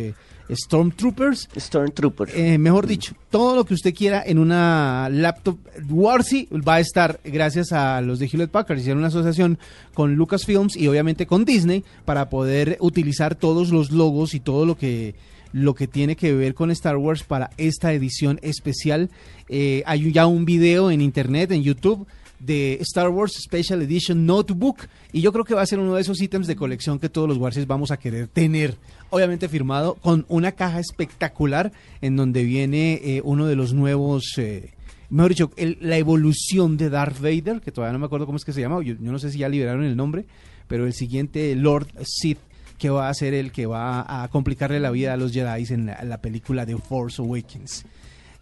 [0.50, 1.48] Stormtroopers.
[1.56, 2.30] Stormtrooper.
[2.34, 7.20] Eh, mejor dicho, todo lo que usted quiera en una laptop Warsy va a estar
[7.24, 8.78] gracias a los de Hewlett Packard.
[8.78, 9.58] Hicieron una asociación
[9.94, 14.76] con Lucasfilms y obviamente con Disney para poder utilizar todos los logos y todo lo
[14.76, 15.14] que
[15.52, 19.10] lo que tiene que ver con Star Wars para esta edición especial.
[19.48, 22.06] Eh, hay ya un video en internet, en YouTube,
[22.42, 26.00] de Star Wars Special Edition Notebook y yo creo que va a ser uno de
[26.00, 28.76] esos ítems de colección que todos los Warsis vamos a querer tener.
[29.10, 34.70] Obviamente firmado con una caja espectacular en donde viene eh, uno de los nuevos, eh,
[35.08, 38.52] mejor dicho, la evolución de Darth Vader, que todavía no me acuerdo cómo es que
[38.52, 40.24] se llama, yo, yo no sé si ya liberaron el nombre,
[40.66, 42.38] pero el siguiente Lord Sith
[42.82, 45.86] que va a ser el que va a complicarle la vida a los Jedi en
[45.86, 47.84] la, película de Force Awakens.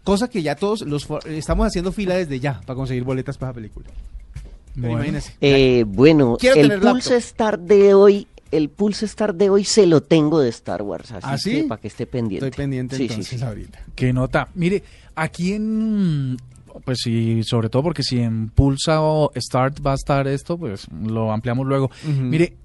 [0.03, 3.53] Cosa que ya todos los estamos haciendo fila desde ya para conseguir boletas para la
[3.53, 3.85] película.
[4.73, 4.95] Bueno.
[4.95, 5.35] imagínense.
[5.41, 7.17] Eh, bueno, el Pulse.
[7.17, 11.27] Star de hoy, el Pulse Star de hoy se lo tengo de Star Wars, así
[11.29, 11.61] ¿Ah, sí?
[11.61, 12.47] que para que esté pendiente.
[12.47, 13.45] Estoy pendiente Sí, entonces sí.
[13.45, 13.79] ahorita.
[13.93, 14.47] Qué nota.
[14.55, 14.81] Mire,
[15.13, 16.37] aquí en.
[16.83, 20.87] Pues sí, sobre todo porque si en Pulsa o Start va a estar esto, pues
[20.89, 21.91] lo ampliamos luego.
[22.07, 22.55] Mire,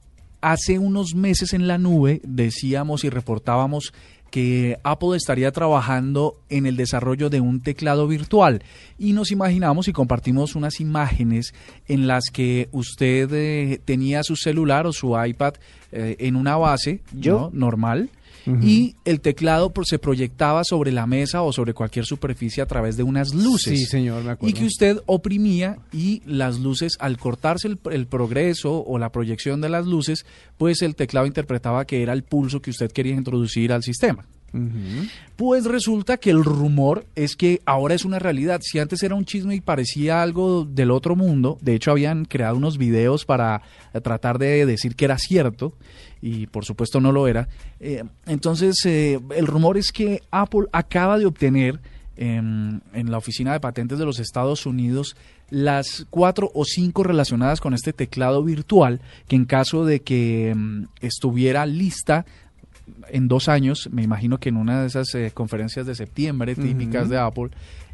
[0.40, 3.92] hace unos meses en la nube decíamos y reportábamos
[4.30, 8.62] que Apple estaría trabajando en el desarrollo de un teclado virtual
[8.98, 11.54] y nos imaginamos y compartimos unas imágenes
[11.86, 15.54] en las que usted eh, tenía su celular o su iPad
[15.92, 17.50] eh, en una base ¿Yo?
[17.52, 17.58] ¿no?
[17.58, 18.10] normal
[18.62, 22.96] Y el teclado pues, se proyectaba sobre la mesa o sobre cualquier superficie a través
[22.96, 23.78] de unas luces.
[23.78, 24.48] Sí, señor, me acuerdo.
[24.48, 29.60] Y que usted oprimía y las luces, al cortarse el, el progreso o la proyección
[29.60, 30.26] de las luces,
[30.58, 34.26] pues el teclado interpretaba que era el pulso que usted quería introducir al sistema.
[35.36, 38.60] Pues resulta que el rumor es que ahora es una realidad.
[38.62, 42.56] Si antes era un chisme y parecía algo del otro mundo, de hecho habían creado
[42.56, 45.74] unos videos para eh, tratar de decir que era cierto
[46.22, 47.48] y por supuesto no lo era.
[47.80, 51.80] Eh, entonces eh, el rumor es que Apple acaba de obtener
[52.16, 55.16] en, en la oficina de patentes de los Estados Unidos
[55.50, 60.84] las cuatro o cinco relacionadas con este teclado virtual que en caso de que mm,
[61.00, 62.26] estuviera lista
[63.08, 67.08] en dos años, me imagino que en una de esas eh, conferencias de septiembre típicas
[67.08, 67.48] de Apple,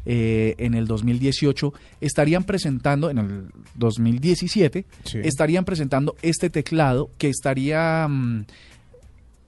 [0.05, 5.19] eh, en el 2018, estarían presentando, en el 2017, Sí.
[5.23, 8.45] estarían presentando este teclado que estaría mm,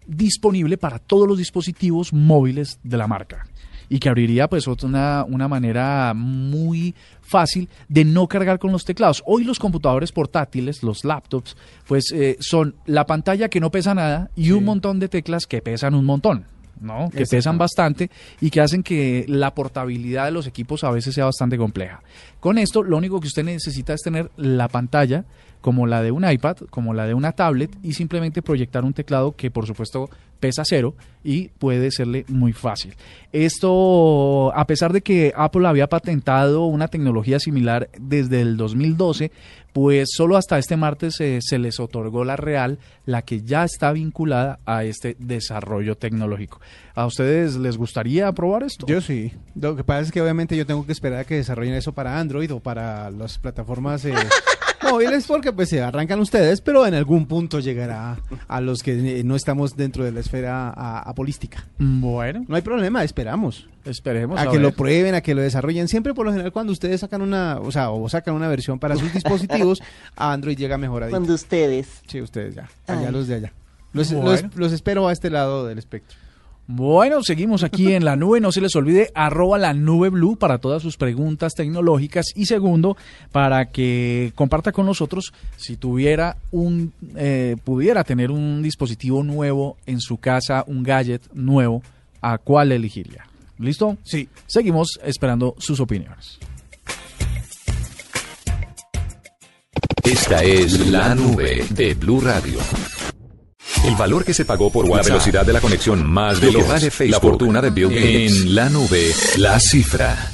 [0.07, 3.47] disponible para todos los dispositivos móviles de la marca
[3.89, 8.85] y que abriría pues otra- una, una manera muy fácil de no cargar con los
[8.85, 9.23] teclados.
[9.25, 11.55] Hoy los computadores portátiles, los laptops,
[11.87, 15.61] pues eh, son la pantalla que no pesa nada y un montón de teclas que
[15.61, 16.45] pesan un montón.
[16.77, 17.09] ¿no?
[17.09, 21.23] que pesan bastante y que hacen que la portabilidad de los equipos a veces sea
[21.23, 22.01] bastante compleja.
[22.41, 25.23] Con esto, lo único que usted necesita es tener la pantalla
[25.65, 29.35] como la de un iPad, como la de una tablet y simplemente proyectar un teclado
[29.35, 32.93] que por supuesto pesa cero y puede serle muy fácil.
[33.31, 39.31] Esto, a pesar de que Apple había patentado una tecnología similar desde el 2012,
[39.73, 43.91] pues solo hasta este martes eh, se les otorgó la real, la que ya está
[43.91, 46.59] vinculada a este desarrollo tecnológico.
[46.95, 48.85] ¿A ustedes les gustaría probar esto?
[48.87, 49.33] Yo sí.
[49.53, 52.19] Lo que pasa es que obviamente yo tengo que esperar a que desarrollen eso para
[52.19, 54.13] Android o para las plataformas eh,
[54.83, 59.23] móviles porque pues se arrancan ustedes, pero en algún punto llegará a los que eh,
[59.23, 60.69] no estamos dentro de la esfera
[61.01, 61.65] apolística.
[61.79, 63.67] Bueno, No hay problema, esperamos.
[63.83, 64.39] esperemos.
[64.39, 65.87] A a que lo prueben, a que lo desarrollen.
[65.87, 68.95] Siempre por lo general cuando ustedes sacan una, o sea, o sacan una versión para
[68.95, 69.81] sus dispositivos,
[70.15, 71.17] a Android llega mejoradito.
[71.17, 72.01] Cuando ustedes...
[72.07, 72.69] Sí, ustedes ya.
[72.99, 73.53] Allá los de allá.
[73.93, 74.31] Los, Bueno.
[74.31, 76.17] los- los espero a este lado del espectro.
[76.67, 78.39] Bueno, seguimos aquí en la nube.
[78.39, 82.25] No se les olvide arroba la nube blue para todas sus preguntas tecnológicas.
[82.35, 82.97] Y segundo,
[83.31, 89.99] para que comparta con nosotros si tuviera un, eh, pudiera tener un dispositivo nuevo en
[90.01, 91.83] su casa, un gadget nuevo,
[92.19, 93.27] ¿a cuál elegiría?
[93.59, 93.97] ¿Listo?
[94.03, 94.27] Sí.
[94.47, 96.39] Seguimos esperando sus opiniones.
[100.05, 102.59] Esta es la nube de Blue Radio.
[103.85, 106.91] El valor que se pagó por la velocidad de la conexión más de lo vale
[106.91, 108.41] Facebook, la fortuna de Bill Gates.
[108.41, 110.31] En la nube, la cifra.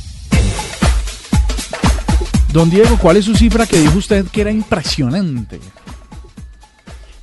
[2.51, 5.59] Don Diego, ¿cuál es su cifra que dijo usted que era impresionante?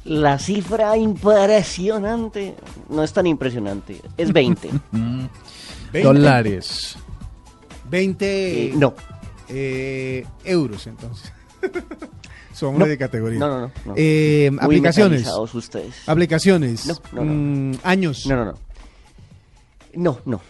[0.04, 2.54] La cifra impresionante
[2.88, 4.70] no es tan impresionante, es 20.
[4.92, 5.28] 20.
[6.02, 6.96] Dólares.
[7.90, 8.94] 20 Eh, no.
[9.50, 11.30] eh, euros, entonces.
[12.52, 13.38] Somos de categoría.
[13.38, 13.94] No, no, no, no.
[13.96, 15.26] Eh, Muy aplicaciones.
[15.54, 16.08] ustedes.
[16.08, 16.86] Aplicaciones.
[16.86, 17.32] No, no, no.
[17.32, 18.26] Mm, años.
[18.26, 18.58] No, no, no.
[19.94, 20.40] No, no.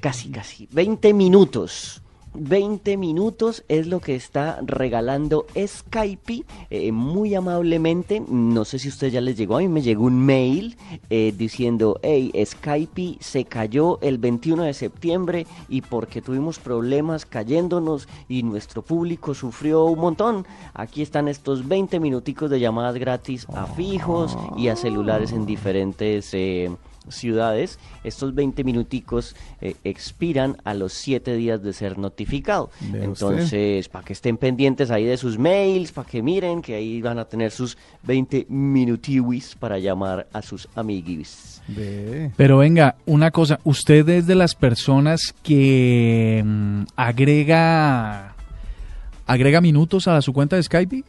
[0.00, 0.68] Casi, casi.
[0.72, 2.02] 20 minutos.
[2.34, 8.22] 20 minutos es lo que está regalando Skype eh, muy amablemente.
[8.28, 9.56] No sé si usted ya les llegó.
[9.56, 10.76] A mí me llegó un mail
[11.10, 18.08] eh, diciendo, hey, Skype se cayó el 21 de septiembre y porque tuvimos problemas cayéndonos
[18.28, 20.46] y nuestro público sufrió un montón.
[20.74, 26.32] Aquí están estos 20 minuticos de llamadas gratis a fijos y a celulares en diferentes...
[26.34, 26.70] eh,
[27.10, 32.70] ciudades, estos 20 minuticos eh, expiran a los 7 días de ser notificado.
[32.92, 37.18] Entonces, para que estén pendientes ahí de sus mails, para que miren que ahí van
[37.18, 41.60] a tener sus 20 minutiwis para llamar a sus amiguis.
[41.68, 42.30] Ve.
[42.36, 48.34] Pero venga, una cosa, ¿usted es de las personas que mm, agrega
[49.26, 51.04] agrega minutos a su cuenta de Skype?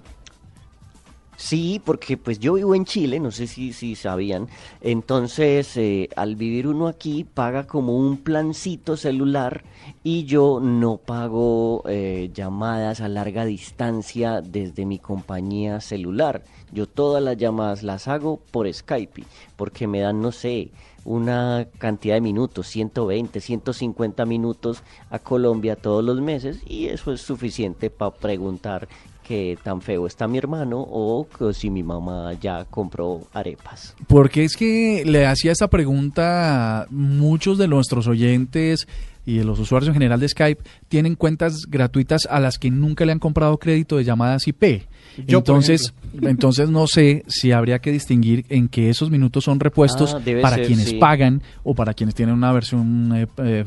[1.41, 4.47] Sí, porque pues yo vivo en Chile, no sé si, si sabían,
[4.79, 9.63] entonces eh, al vivir uno aquí paga como un plancito celular
[10.03, 16.43] y yo no pago eh, llamadas a larga distancia desde mi compañía celular.
[16.71, 19.23] Yo todas las llamadas las hago por Skype,
[19.55, 20.69] porque me dan, no sé,
[21.05, 27.21] una cantidad de minutos, 120, 150 minutos a Colombia todos los meses y eso es
[27.21, 28.87] suficiente para preguntar
[29.31, 33.95] que tan feo está mi hermano o que si mi mamá ya compró arepas.
[34.07, 38.89] Porque es que le hacía esta pregunta a muchos de nuestros oyentes
[39.25, 43.05] y de los usuarios en general de Skype tienen cuentas gratuitas a las que nunca
[43.05, 44.83] le han comprado crédito de llamadas IP.
[45.25, 50.13] Yo, entonces, entonces no sé si habría que distinguir en que esos minutos son repuestos
[50.13, 50.97] Ah, para ser, quienes sí.
[50.97, 53.63] pagan o para quienes tienen una versión eh, eh,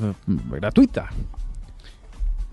[0.51, 1.09] gratuita.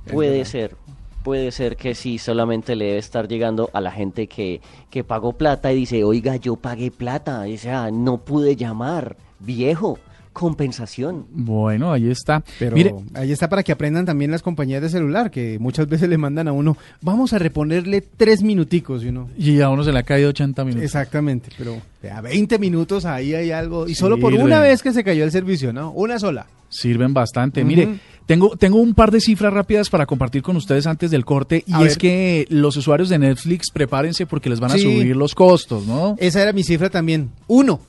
[0.10, 0.76] Puede ser,
[1.24, 5.34] puede ser que sí, solamente le debe estar llegando a la gente que, que pagó
[5.34, 10.00] plata y dice, oiga, yo pagué plata, o sea, no pude llamar, viejo,
[10.34, 11.26] compensación.
[11.32, 12.44] Bueno, ahí está.
[12.58, 16.10] Pero Mire, ahí está para que aprendan también las compañías de celular, que muchas veces
[16.10, 19.92] le mandan a uno, vamos a reponerle tres minuticos, y uno, y a uno se
[19.92, 20.84] le ha caído 80 minutos.
[20.86, 21.82] exactamente, pero
[22.12, 25.32] a 20 minutos ahí hay algo, y solo por una vez que se cayó el
[25.32, 25.92] servicio, ¿no?
[25.92, 26.48] Una sola.
[26.72, 27.64] Sirven bastante.
[27.64, 31.64] Mire, tengo, tengo un par de cifras rápidas para compartir con ustedes antes del corte.
[31.68, 31.98] Y A es ver.
[31.98, 34.82] que los usuarios de Netflix prepárense porque les van a Sí.
[34.84, 36.16] subir los costos, ¿no?
[36.18, 37.30] Esa era mi cifra también.
[37.48, 37.82] Uno.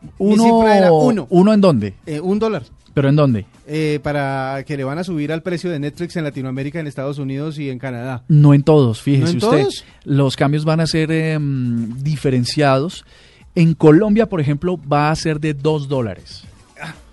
[0.00, 1.26] Mi Uno, cifra era uno.
[1.28, 1.94] ¿Uno en dónde?
[2.06, 2.62] Eh, un dólar.
[2.94, 3.46] ¿Pero en dónde?
[3.66, 7.18] Eh, para que le van a subir al precio de Netflix en Latinoamérica, en Estados
[7.18, 8.24] Unidos y en Canadá.
[8.28, 9.58] No en todos, fíjese ¿No en usted.
[9.62, 9.84] todos?
[10.04, 13.04] Los cambios van a ser em, diferenciados.
[13.54, 16.44] En Colombia, por ejemplo, va a ser de 2 dólares.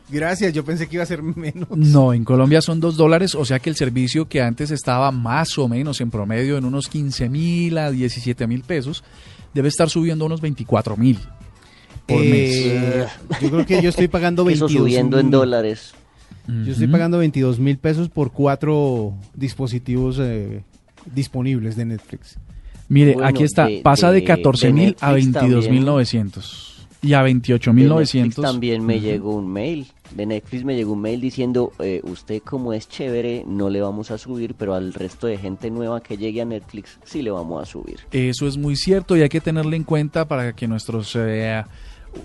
[0.09, 1.67] Gracias, yo pensé que iba a ser menos.
[1.75, 5.57] No, en Colombia son 2 dólares, o sea que el servicio que antes estaba más
[5.57, 9.03] o menos en promedio en unos 15 mil a 17 mil pesos,
[9.53, 11.19] debe estar subiendo a unos 24 mil
[12.05, 13.05] por Eh,
[13.41, 15.93] Yo creo que yo estoy pagando Eso 22 subiendo en dólares.
[16.47, 16.65] mes.
[16.65, 20.63] Yo estoy pagando 22 mil pesos por cuatro dispositivos eh,
[21.13, 22.37] disponibles de Netflix.
[22.87, 25.83] Mire, Bueno, aquí está, de- pasa de de- 14 de mil a Netflix 22 mil
[25.85, 28.43] 900 y a 28 mil De Netflix 900.
[28.43, 29.87] también me llegó un mail.
[30.15, 34.09] De Netflix me llegó un mail diciendo, eh, usted como es chévere, no le vamos
[34.09, 37.61] a subir, pero al resto de gente nueva que llegue a Netflix sí le vamos
[37.61, 37.99] a subir.
[38.11, 41.63] Eso es muy cierto y hay que tenerlo en cuenta para que nuestros eh,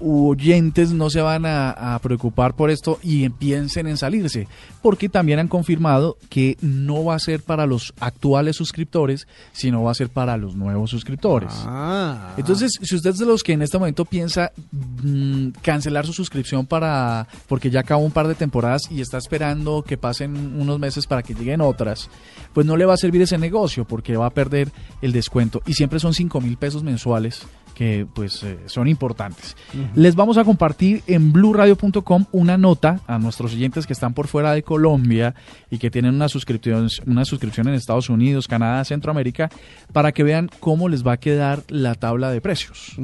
[0.03, 4.49] oyentes no se van a, a preocupar por esto y piensen en salirse,
[4.81, 9.91] porque también han confirmado que no va a ser para los actuales suscriptores, sino va
[9.91, 11.53] a ser para los nuevos suscriptores.
[11.67, 12.35] Ah.
[12.37, 14.53] Entonces, si usted es de los que en este momento piensa
[15.03, 19.83] mm, cancelar su suscripción para porque ya acabó un par de temporadas y está esperando
[19.83, 22.09] que pasen unos meses para que lleguen otras,
[22.53, 25.75] pues no le va a servir ese negocio porque va a perder el descuento y
[25.75, 27.43] siempre son 5 mil pesos mensuales
[27.75, 29.57] que pues eh, son importantes.
[29.95, 34.53] Les vamos a compartir en bluradio.com una nota a nuestros oyentes que están por fuera
[34.53, 35.35] de Colombia
[35.71, 39.51] y que tienen una suscripción, una suscripción en Estados Unidos, Canadá, Centroamérica,
[39.93, 42.97] para que vean cómo les va a quedar la tabla de precios.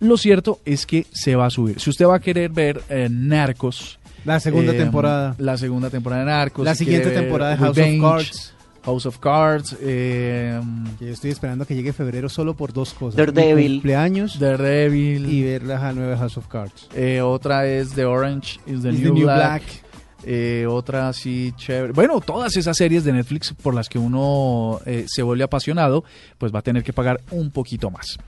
[0.00, 1.80] Lo cierto es que se va a subir.
[1.80, 5.34] Si usted va a querer ver eh, Narcos, La segunda eh, temporada.
[5.38, 8.54] la segunda temporada de Narcos, La si siguiente temporada de House Revenge, of Cards.
[8.84, 10.60] House of Cards, eh,
[11.00, 13.16] yo estoy esperando que llegue febrero solo por dos cosas.
[13.16, 13.70] Daredevil.
[13.70, 15.30] Mi cumpleaños Daredevil.
[15.32, 16.88] y ver la nueva House of Cards.
[16.94, 19.62] eh, otra es The Orange is the, Is New, the New Black.
[19.62, 19.84] Black.
[20.26, 21.92] Eh, otra así chévere.
[21.92, 26.04] Bueno, todas esas series de Netflix por las que uno eh, se vuelve apasionado,
[26.38, 28.18] pues va a tener que pagar un poquito más.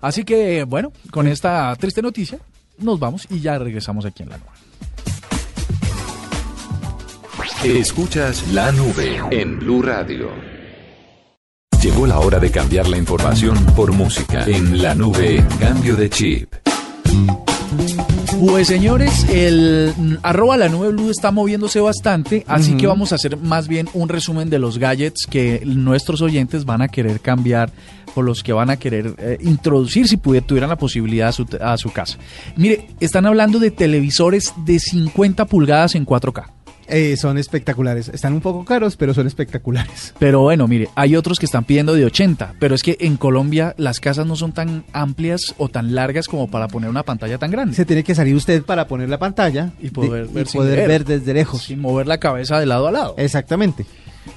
[0.00, 2.38] Así que, bueno, con esta triste noticia,
[2.78, 4.52] nos vamos y ya regresamos aquí en la nueva.
[7.64, 10.30] Escuchas la nube en Blue Radio.
[11.80, 14.44] Llegó la hora de cambiar la información por música.
[14.46, 16.52] En la nube, cambio de chip.
[18.40, 23.36] Pues señores, el arroba la nube blue está moviéndose bastante, así que vamos a hacer
[23.36, 27.70] más bien un resumen de los gadgets que nuestros oyentes van a querer cambiar
[28.16, 31.46] o los que van a querer eh, introducir si pudiera, tuvieran la posibilidad a su,
[31.60, 32.18] a su casa.
[32.56, 36.51] Mire, están hablando de televisores de 50 pulgadas en 4K.
[36.92, 38.08] Eh, son espectaculares.
[38.08, 40.14] Están un poco caros, pero son espectaculares.
[40.18, 43.74] Pero bueno, mire, hay otros que están pidiendo de 80, pero es que en Colombia
[43.78, 47.50] las casas no son tan amplias o tan largas como para poner una pantalla tan
[47.50, 47.74] grande.
[47.74, 50.60] Se tiene que salir usted para poner la pantalla Y poder de- ver y sin
[50.60, 50.88] poder ver.
[50.88, 51.62] ver desde lejos.
[51.62, 53.14] Sin mover la cabeza de lado a lado.
[53.18, 53.86] Exactamente.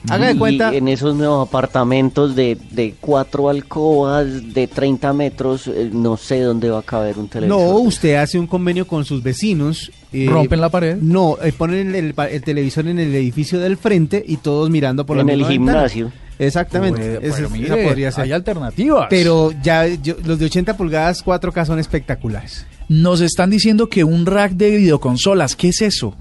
[0.10, 0.74] Haga de cuenta.
[0.74, 6.70] en esos nuevos apartamentos de, de cuatro alcobas de 30 metros, eh, no sé dónde
[6.70, 7.60] va a caber un televisor.
[7.60, 9.92] No, usted hace un convenio con sus vecinos.
[10.12, 10.98] eh, Rompen la pared.
[11.00, 14.70] No, eh, ponen el, el pa- el televisor en el edificio del frente y todos
[14.70, 15.90] mirando por la en el misma ventana.
[15.90, 16.12] gimnasio.
[16.38, 17.20] Exactamente.
[17.22, 18.26] Esa mire, podría ser.
[18.26, 19.08] hay alternativas.
[19.10, 22.66] Pero ya yo- los de 80 pulgadas 4K son espectaculares.
[22.90, 26.14] Nos están diciendo que un rack de videoconsolas, ¿qué es eso?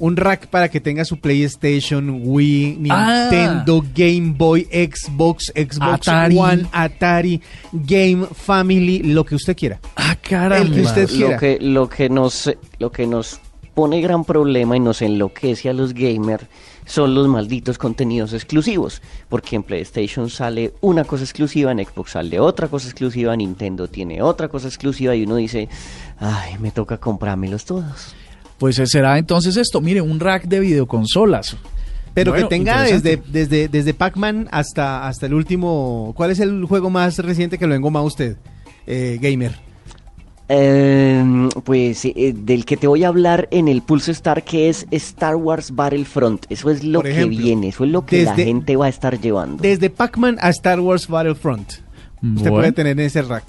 [0.00, 3.28] Un rack para que tenga su PlayStation, Wii, Ah.
[3.30, 6.36] Nintendo, Game Boy, Xbox, Xbox Atari.
[6.38, 7.40] One, Atari,
[7.72, 9.80] Game Family, lo que usted quiera.
[9.96, 10.58] Ah, caramba.
[10.58, 11.30] El que usted- quiera.
[11.32, 13.40] Lo que, lo, que nos, lo que nos
[13.74, 16.46] pone gran problema y nos enloquece a los gamers
[16.84, 19.02] son los malditos contenidos exclusivos.
[19.28, 24.22] Porque en PlayStation sale una cosa exclusiva, en Xbox sale otra cosa exclusiva, Nintendo tiene
[24.22, 25.68] otra cosa exclusiva y uno dice,
[26.18, 28.14] ay, me toca comprármelos todos.
[28.58, 31.56] Pues eh, será entonces esto, mire, un rack de videoconsolas.
[32.14, 36.12] Pero Bueno, que tenga desde, desde, desde Pac-Man hasta, hasta el último.
[36.16, 38.36] ¿Cuál es el juego más reciente que lo engoma a usted,
[38.86, 39.54] eh, gamer?
[40.50, 44.86] Eh, pues eh, del que te voy a hablar en el Pulse Star, que es
[44.90, 46.46] Star Wars Battlefront.
[46.48, 49.62] Eso es lo que viene, eso es lo que la gente va a estar llevando.
[49.62, 51.68] Desde Pac-Man a Star Wars Battlefront.
[51.70, 51.82] Usted
[52.22, 52.56] Bueno.
[52.56, 53.44] puede tener ese rack.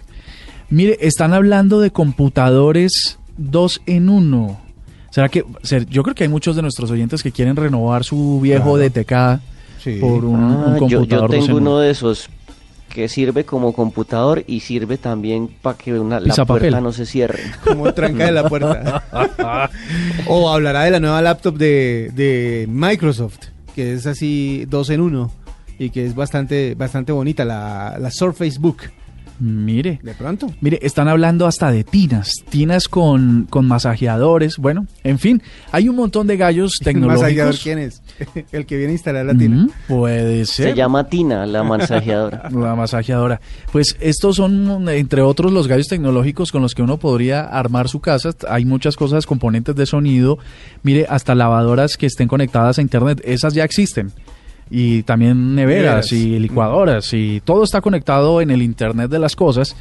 [0.70, 4.60] Mire, están hablando de computadores dos en uno.
[5.12, 8.40] ¿Será que ser- yo creo que hay muchos de nuestros oyentes que quieren renovar su
[8.42, 8.90] viejo Claro.
[8.90, 9.42] DTK
[9.84, 9.98] Sí.
[10.02, 11.80] por un, un Ah, yo, yo computador tengo uno?
[11.80, 12.30] de esos
[12.90, 17.40] que sirve como computador y sirve también para que una, la puerta no se cierre.
[17.64, 19.04] Como tranca de la puerta.
[20.28, 23.38] o hablará de la nueva laptop de, de Microsoft,
[23.76, 25.32] que es así dos en uno
[25.78, 28.78] y que es bastante, bastante bonita, la, la Surface Book.
[29.40, 30.00] Mire.
[30.04, 30.52] De pronto.
[30.62, 35.96] Mire, están hablando hasta de tinas, tinas con, con masajeadores, bueno, en fin, hay un
[35.96, 37.64] montón de gallos Masajeador, tecnológicos.
[37.64, 38.02] ¿quién es?
[38.52, 39.56] El que viene a instalar la tina.
[39.64, 40.72] Mm, puede ser.
[40.72, 42.50] Se llama Tina, la masajeadora.
[42.60, 43.40] La masajeadora.
[43.72, 48.00] Pues estos son, entre otros, los gallos tecnológicos con los que uno podría armar su
[48.00, 48.32] casa.
[48.50, 50.38] Hay muchas cosas, componentes de sonido.
[50.84, 53.22] Mire, hasta lavadoras que estén conectadas a Internet.
[53.24, 54.12] Esas ya existen.
[54.72, 59.76] Y también neveras y licuadoras y todo está conectado en el Internet de las cosas.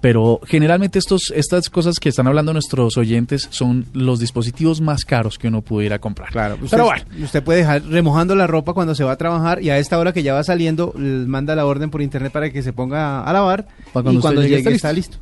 [0.00, 5.38] Pero generalmente estos, estas cosas que están hablando nuestros oyentes son los dispositivos más caros
[5.38, 6.30] que uno pudiera comprar.
[6.30, 7.04] Claro, usted, Pero bueno.
[7.22, 10.12] usted puede dejar remojando la ropa cuando se va a trabajar y a esta hora
[10.12, 13.66] que ya va saliendo, manda la orden por internet para que se ponga a lavar
[13.92, 15.18] Para cuando y cuando llegue llegue está está listo.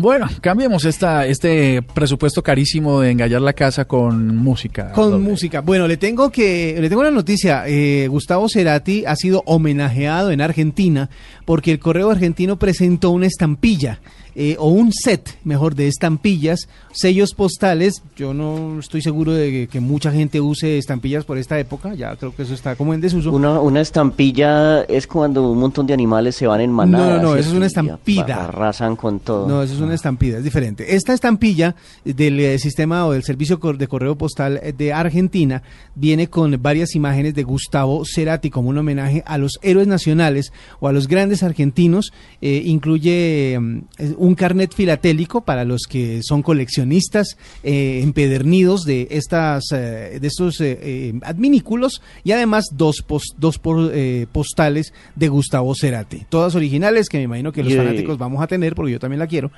[0.00, 4.92] Bueno, cambiemos esta, este presupuesto carísimo de engallar la casa con música.
[4.92, 5.28] Con Doble.
[5.28, 5.60] música.
[5.60, 7.64] Bueno, le tengo que le tengo una noticia.
[7.66, 11.10] Eh, Gustavo Cerati ha sido homenajeado en Argentina
[11.44, 13.98] porque el correo argentino presentó una estampilla
[14.40, 18.04] eh, o un set, mejor, de estampillas, sellos postales.
[18.16, 21.94] Yo no estoy seguro de que, que mucha gente use estampillas por esta época.
[21.94, 23.32] Ya creo que eso está como en desuso.
[23.32, 27.16] Una, una estampilla es cuando un montón de animales se van en manada.
[27.16, 28.44] No, no, no, eso es una estampida.
[28.44, 29.48] Arrasan con todo.
[29.48, 30.94] No, eso es una estampida, es diferente.
[30.94, 31.74] Esta estampilla
[32.04, 35.64] del eh, sistema o del servicio de correo postal eh, de Argentina
[35.96, 40.86] viene con varias imágenes de Gustavo Cerati como un homenaje a los héroes nacionales o
[40.86, 42.12] a los grandes argentinos.
[42.40, 49.08] Eh, incluye mm, eh, un carnet filatélico para los que son coleccionistas eh, empedernidos de
[49.10, 53.04] estas eh, de estos eh, eh, adminículos y además dos
[53.36, 58.18] dos por- eh, postales de Gustavo Cerati, todas originales que me imagino que los fanáticos
[58.18, 59.50] vamos a tener porque yo también la quiero.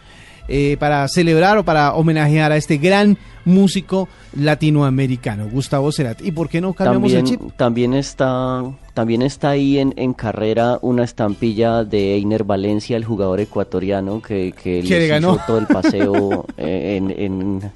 [0.50, 6.28] Eh, para celebrar o para homenajear a este gran músico latinoamericano, Gustavo Cerati.
[6.28, 7.56] ¿Y por qué no cambiamos También, el chip?
[7.56, 13.40] también está también está ahí en, en carrera una estampilla de Einer Valencia, el jugador
[13.40, 15.36] ecuatoriano que, que le ganó.
[15.36, 17.72] hizo todo el paseo eh, en, en-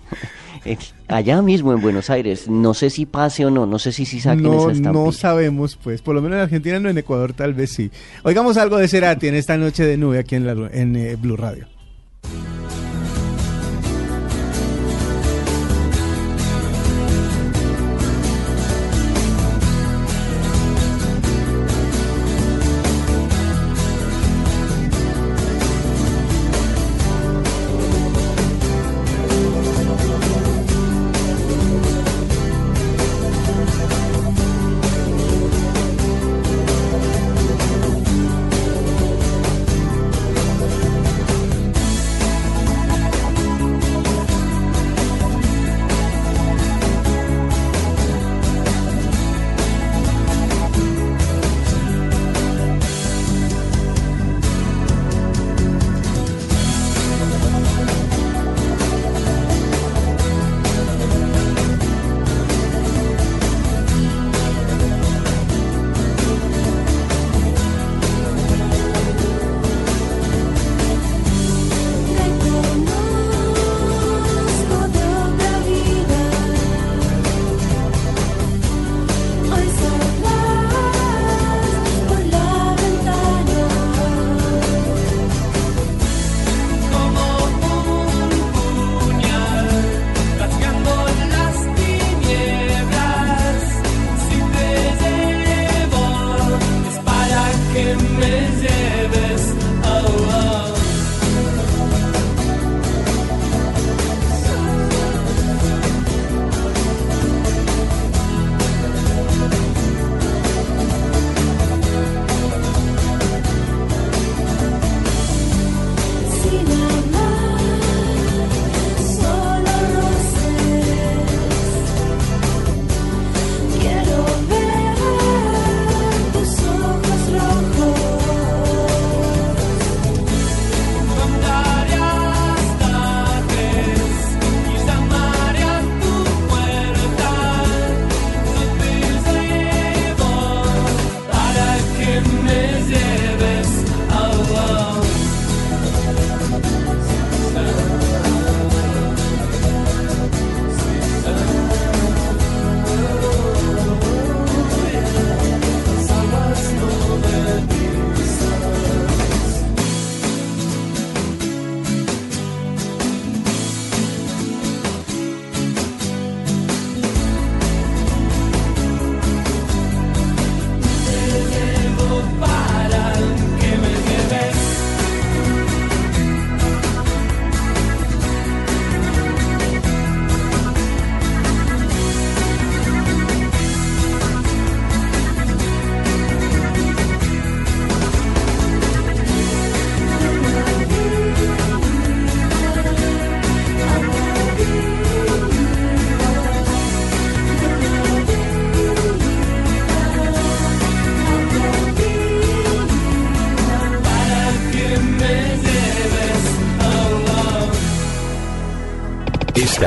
[0.67, 2.49] en- allá mismo en Buenos Aires.
[2.49, 4.93] No sé si pase o no, no sé si si saquen No, esa estampilla.
[5.05, 6.03] no sabemos, pues.
[6.03, 7.91] Por lo menos en Argentina, no en Ecuador, tal vez sí.
[8.23, 11.37] Oigamos algo de Cerati en esta noche de nube aquí en, la, en eh, Blue
[11.37, 11.67] Radio.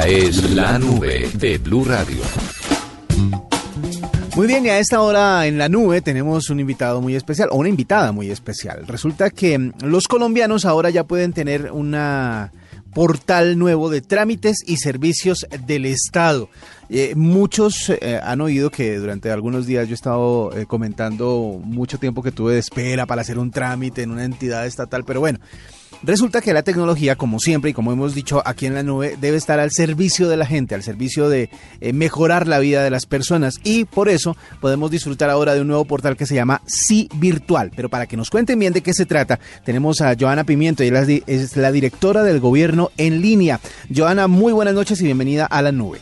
[0.10, 2.22] Es la nube de Blue Radio.
[4.38, 7.58] Muy bien, y a esta hora en la nube tenemos un invitado muy especial, o
[7.58, 8.88] una invitada muy especial.
[8.88, 12.54] Resulta que mm, los colombianos ahora ya pueden tener una
[12.94, 16.48] portal nuevo de trámites y servicios del Estado.
[16.90, 22.00] Eh, muchos eh, han oído que durante algunos días yo he estado eh, comentando mucho
[22.00, 25.40] tiempo que tuve de espera para hacer un trámite en una entidad estatal, pero bueno,
[26.04, 29.36] Resulta que la tecnología, como siempre y como hemos dicho aquí en la nube, debe
[29.36, 31.50] estar al servicio de la gente, al servicio de
[31.82, 35.68] eh, mejorar la vida de las personas y por eso podemos disfrutar ahora de un
[35.68, 37.72] nuevo portal que se llama Sí Virtual.
[37.76, 41.02] Pero para que nos cuenten bien de qué se trata, tenemos a Joana Pimiento, ella
[41.02, 43.60] es di- es la directora del gobierno en línea.
[43.94, 46.00] Joana, muy buenas noches y bienvenida a la nube.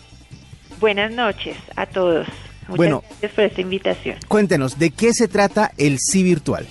[0.82, 2.28] Buenas noches a todos.
[2.68, 3.04] Muchas Bueno.
[3.22, 4.18] gracias por esta invitación.
[4.28, 6.68] Cuéntenos, ¿de qué se trata el Sí Virtual?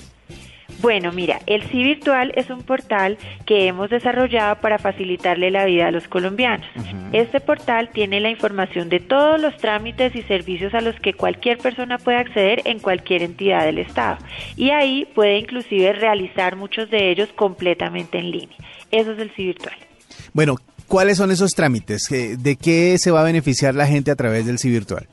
[0.84, 3.16] Bueno, mira, el Sí Virtual es un portal
[3.46, 6.66] que hemos desarrollado para facilitarle la vida a los colombianos.
[7.14, 11.56] Este portal tiene la información de todos los trámites y servicios a los que cualquier
[11.56, 14.18] persona puede acceder en cualquier entidad del Estado.
[14.56, 18.58] Y ahí puede inclusive realizar muchos de ellos completamente en línea.
[18.90, 19.74] Eso es el Sí Virtual.
[20.34, 20.56] Bueno,
[20.86, 22.06] ¿cuáles son esos trámites?
[22.08, 25.06] ¿Qué- ¿De qué se va a beneficiar la gente a través del sí virtual?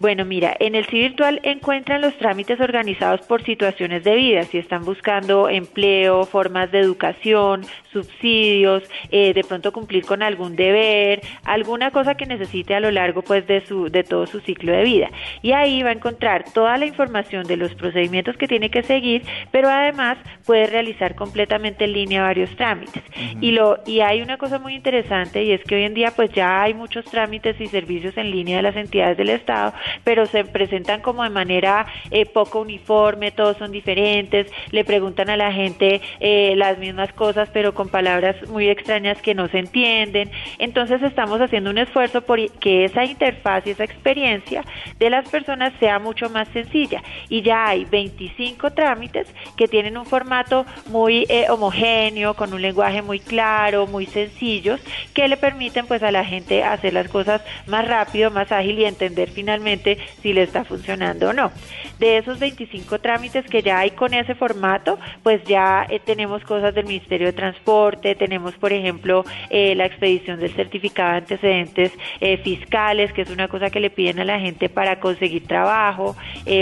[0.00, 4.58] Bueno, mira, en el sí virtual encuentran los trámites organizados por situaciones de vida, si
[4.58, 11.90] están buscando empleo, formas de educación, subsidios, eh, de pronto cumplir con algún deber, alguna
[11.90, 15.10] cosa que necesite a lo largo pues de su de todo su ciclo de vida.
[15.42, 19.24] Y ahí va a encontrar toda la información de los procedimientos que tiene que seguir,
[19.50, 23.02] pero además puede realizar completamente en línea varios trámites.
[23.40, 26.30] Y lo y hay una cosa muy interesante y es que hoy en día pues
[26.32, 29.72] ya hay muchos trámites y servicios en línea de las entidades del Estado,
[30.04, 35.36] pero se presentan como de manera eh, poco uniforme, todos son diferentes, le preguntan a
[35.36, 40.30] la gente eh, las mismas cosas, pero con palabras muy extrañas que no se entienden.
[40.58, 44.64] Entonces estamos haciendo un esfuerzo por que esa interfaz y esa experiencia
[44.98, 47.02] de las personas sea mucho más sencilla.
[47.28, 49.26] Y ya hay 25 trámites
[49.56, 54.80] que tienen un formato muy eh, homogéneo, con un lenguaje muy claro, muy sencillos,
[55.14, 58.84] que le permiten pues a la gente hacer las cosas más rápido, más ágil y
[58.84, 59.77] entender finalmente
[60.22, 61.50] si le está funcionando o no.
[61.98, 66.74] De esos 25 trámites que ya hay con ese formato, pues ya eh, tenemos cosas
[66.74, 72.38] del Ministerio de Transporte, tenemos por ejemplo eh, la expedición del certificado de antecedentes eh,
[72.38, 76.16] fiscales, que es una cosa que le piden a la gente para conseguir trabajo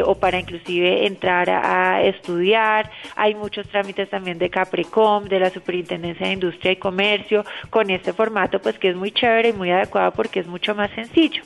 [0.05, 2.91] o para inclusive entrar a, a estudiar.
[3.15, 8.13] Hay muchos trámites también de Caprecom, de la Superintendencia de Industria y Comercio, con este
[8.13, 11.43] formato pues que es muy chévere y muy adecuado porque es mucho más sencillo.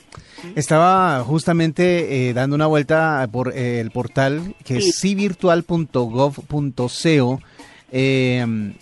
[0.55, 7.41] Estaba justamente eh, dando una vuelta por eh, el portal que es civirtual.gov.co
[7.91, 8.73] eh,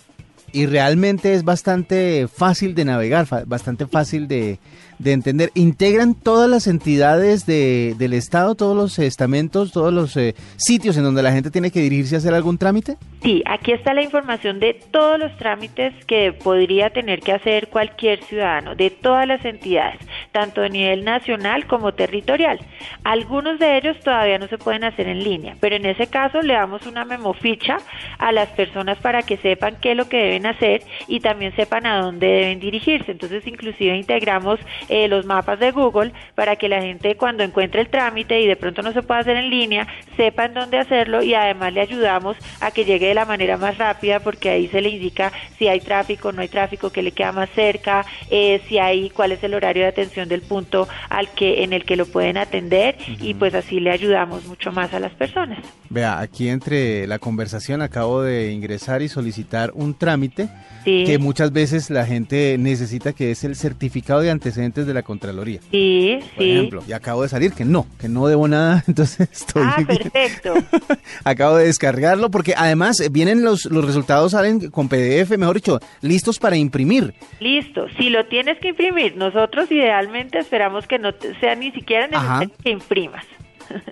[0.52, 4.58] y realmente es bastante fácil de navegar, bastante fácil de,
[5.00, 5.50] de entender.
[5.54, 11.04] ¿Integran todas las entidades de- del Estado, todos los estamentos, todos los eh, sitios en
[11.04, 12.96] donde la gente tiene que dirigirse a hacer algún trámite?
[13.22, 18.22] Sí, aquí está la información de todos los trámites que podría tener que hacer cualquier
[18.24, 20.00] ciudadano, de todas las entidades,
[20.32, 22.58] tanto a nivel nacional como territorial.
[23.04, 26.54] Algunos de ellos todavía no se pueden hacer en línea, pero en ese caso le
[26.54, 27.78] damos una memoficha
[28.18, 31.86] a las personas para que sepan qué es lo que deben hacer y también sepan
[31.86, 33.12] a dónde deben dirigirse.
[33.12, 34.58] Entonces, inclusive integramos
[34.90, 38.56] eh, los mapas de Google para que la gente cuando encuentre el trámite y de
[38.56, 39.86] pronto no se pueda hacer en línea,
[40.16, 44.20] sepan dónde hacerlo y además le ayudamos a que llegue de la manera más rápida
[44.20, 47.48] porque ahí se le indica si hay tráfico, no hay tráfico, que le queda más
[47.50, 51.72] cerca, eh, si hay cuál es el horario de atención del punto al que en
[51.72, 55.60] el que lo pueden atender y pues así le ayudamos mucho más a las personas.
[55.88, 60.48] Vea, aquí entre la conversación acabo de ingresar y solicitar un trámite
[60.84, 61.04] Sí.
[61.04, 65.60] que muchas veces la gente necesita que es el certificado de antecedentes de la Contraloría.
[65.70, 66.50] Sí, Por sí.
[66.52, 70.54] ejemplo, y acabo de salir que no, que no debo nada, entonces estoy Ah, perfecto.
[71.24, 75.80] acabo de descargarlo porque además eh, vienen los los resultados salen con PDF, mejor dicho,
[76.00, 77.14] listos para imprimir.
[77.40, 81.10] Listo, si lo tienes que imprimir, nosotros idealmente esperamos que no
[81.40, 83.24] sea ni siquiera necesario que imprimas.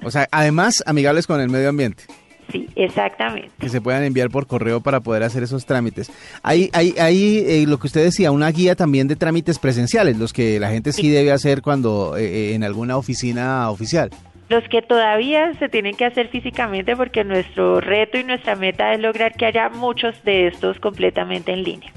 [0.03, 2.03] O sea, además amigables con el medio ambiente.
[2.51, 3.51] Sí, exactamente.
[3.59, 6.11] que se puedan enviar por correo para poder hacer esos trámites.
[6.43, 10.33] Hay, hay, hay eh, lo que usted decía, una guía también de trámites presenciales, los
[10.33, 14.11] que la gente sí debe hacer cuando eh, eh, en alguna oficina oficial.
[14.49, 19.01] Los que todavía se tienen que hacer físicamente porque nuestro reto y nuestra meta es
[19.01, 21.93] lograr que haya muchos de estos completamente en línea.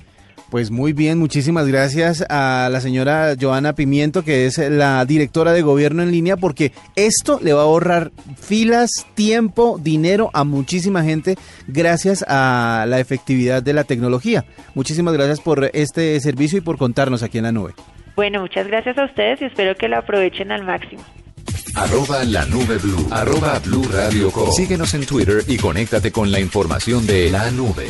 [0.51, 5.61] Pues muy bien, muchísimas gracias a la señora Joana Pimiento, que es la directora de
[5.61, 11.37] gobierno en línea, porque esto le va a ahorrar filas, tiempo, dinero a muchísima gente
[11.69, 14.43] gracias a la efectividad de la tecnología.
[14.75, 17.73] Muchísimas gracias por este servicio y por contarnos aquí en la nube.
[18.17, 21.01] Bueno, muchas gracias a ustedes y espero que lo aprovechen al máximo.
[21.75, 23.07] Arroba la nube blue.
[23.09, 24.51] Arroba blue radio com.
[24.51, 27.87] Síguenos en Twitter y conéctate con la información de la nube.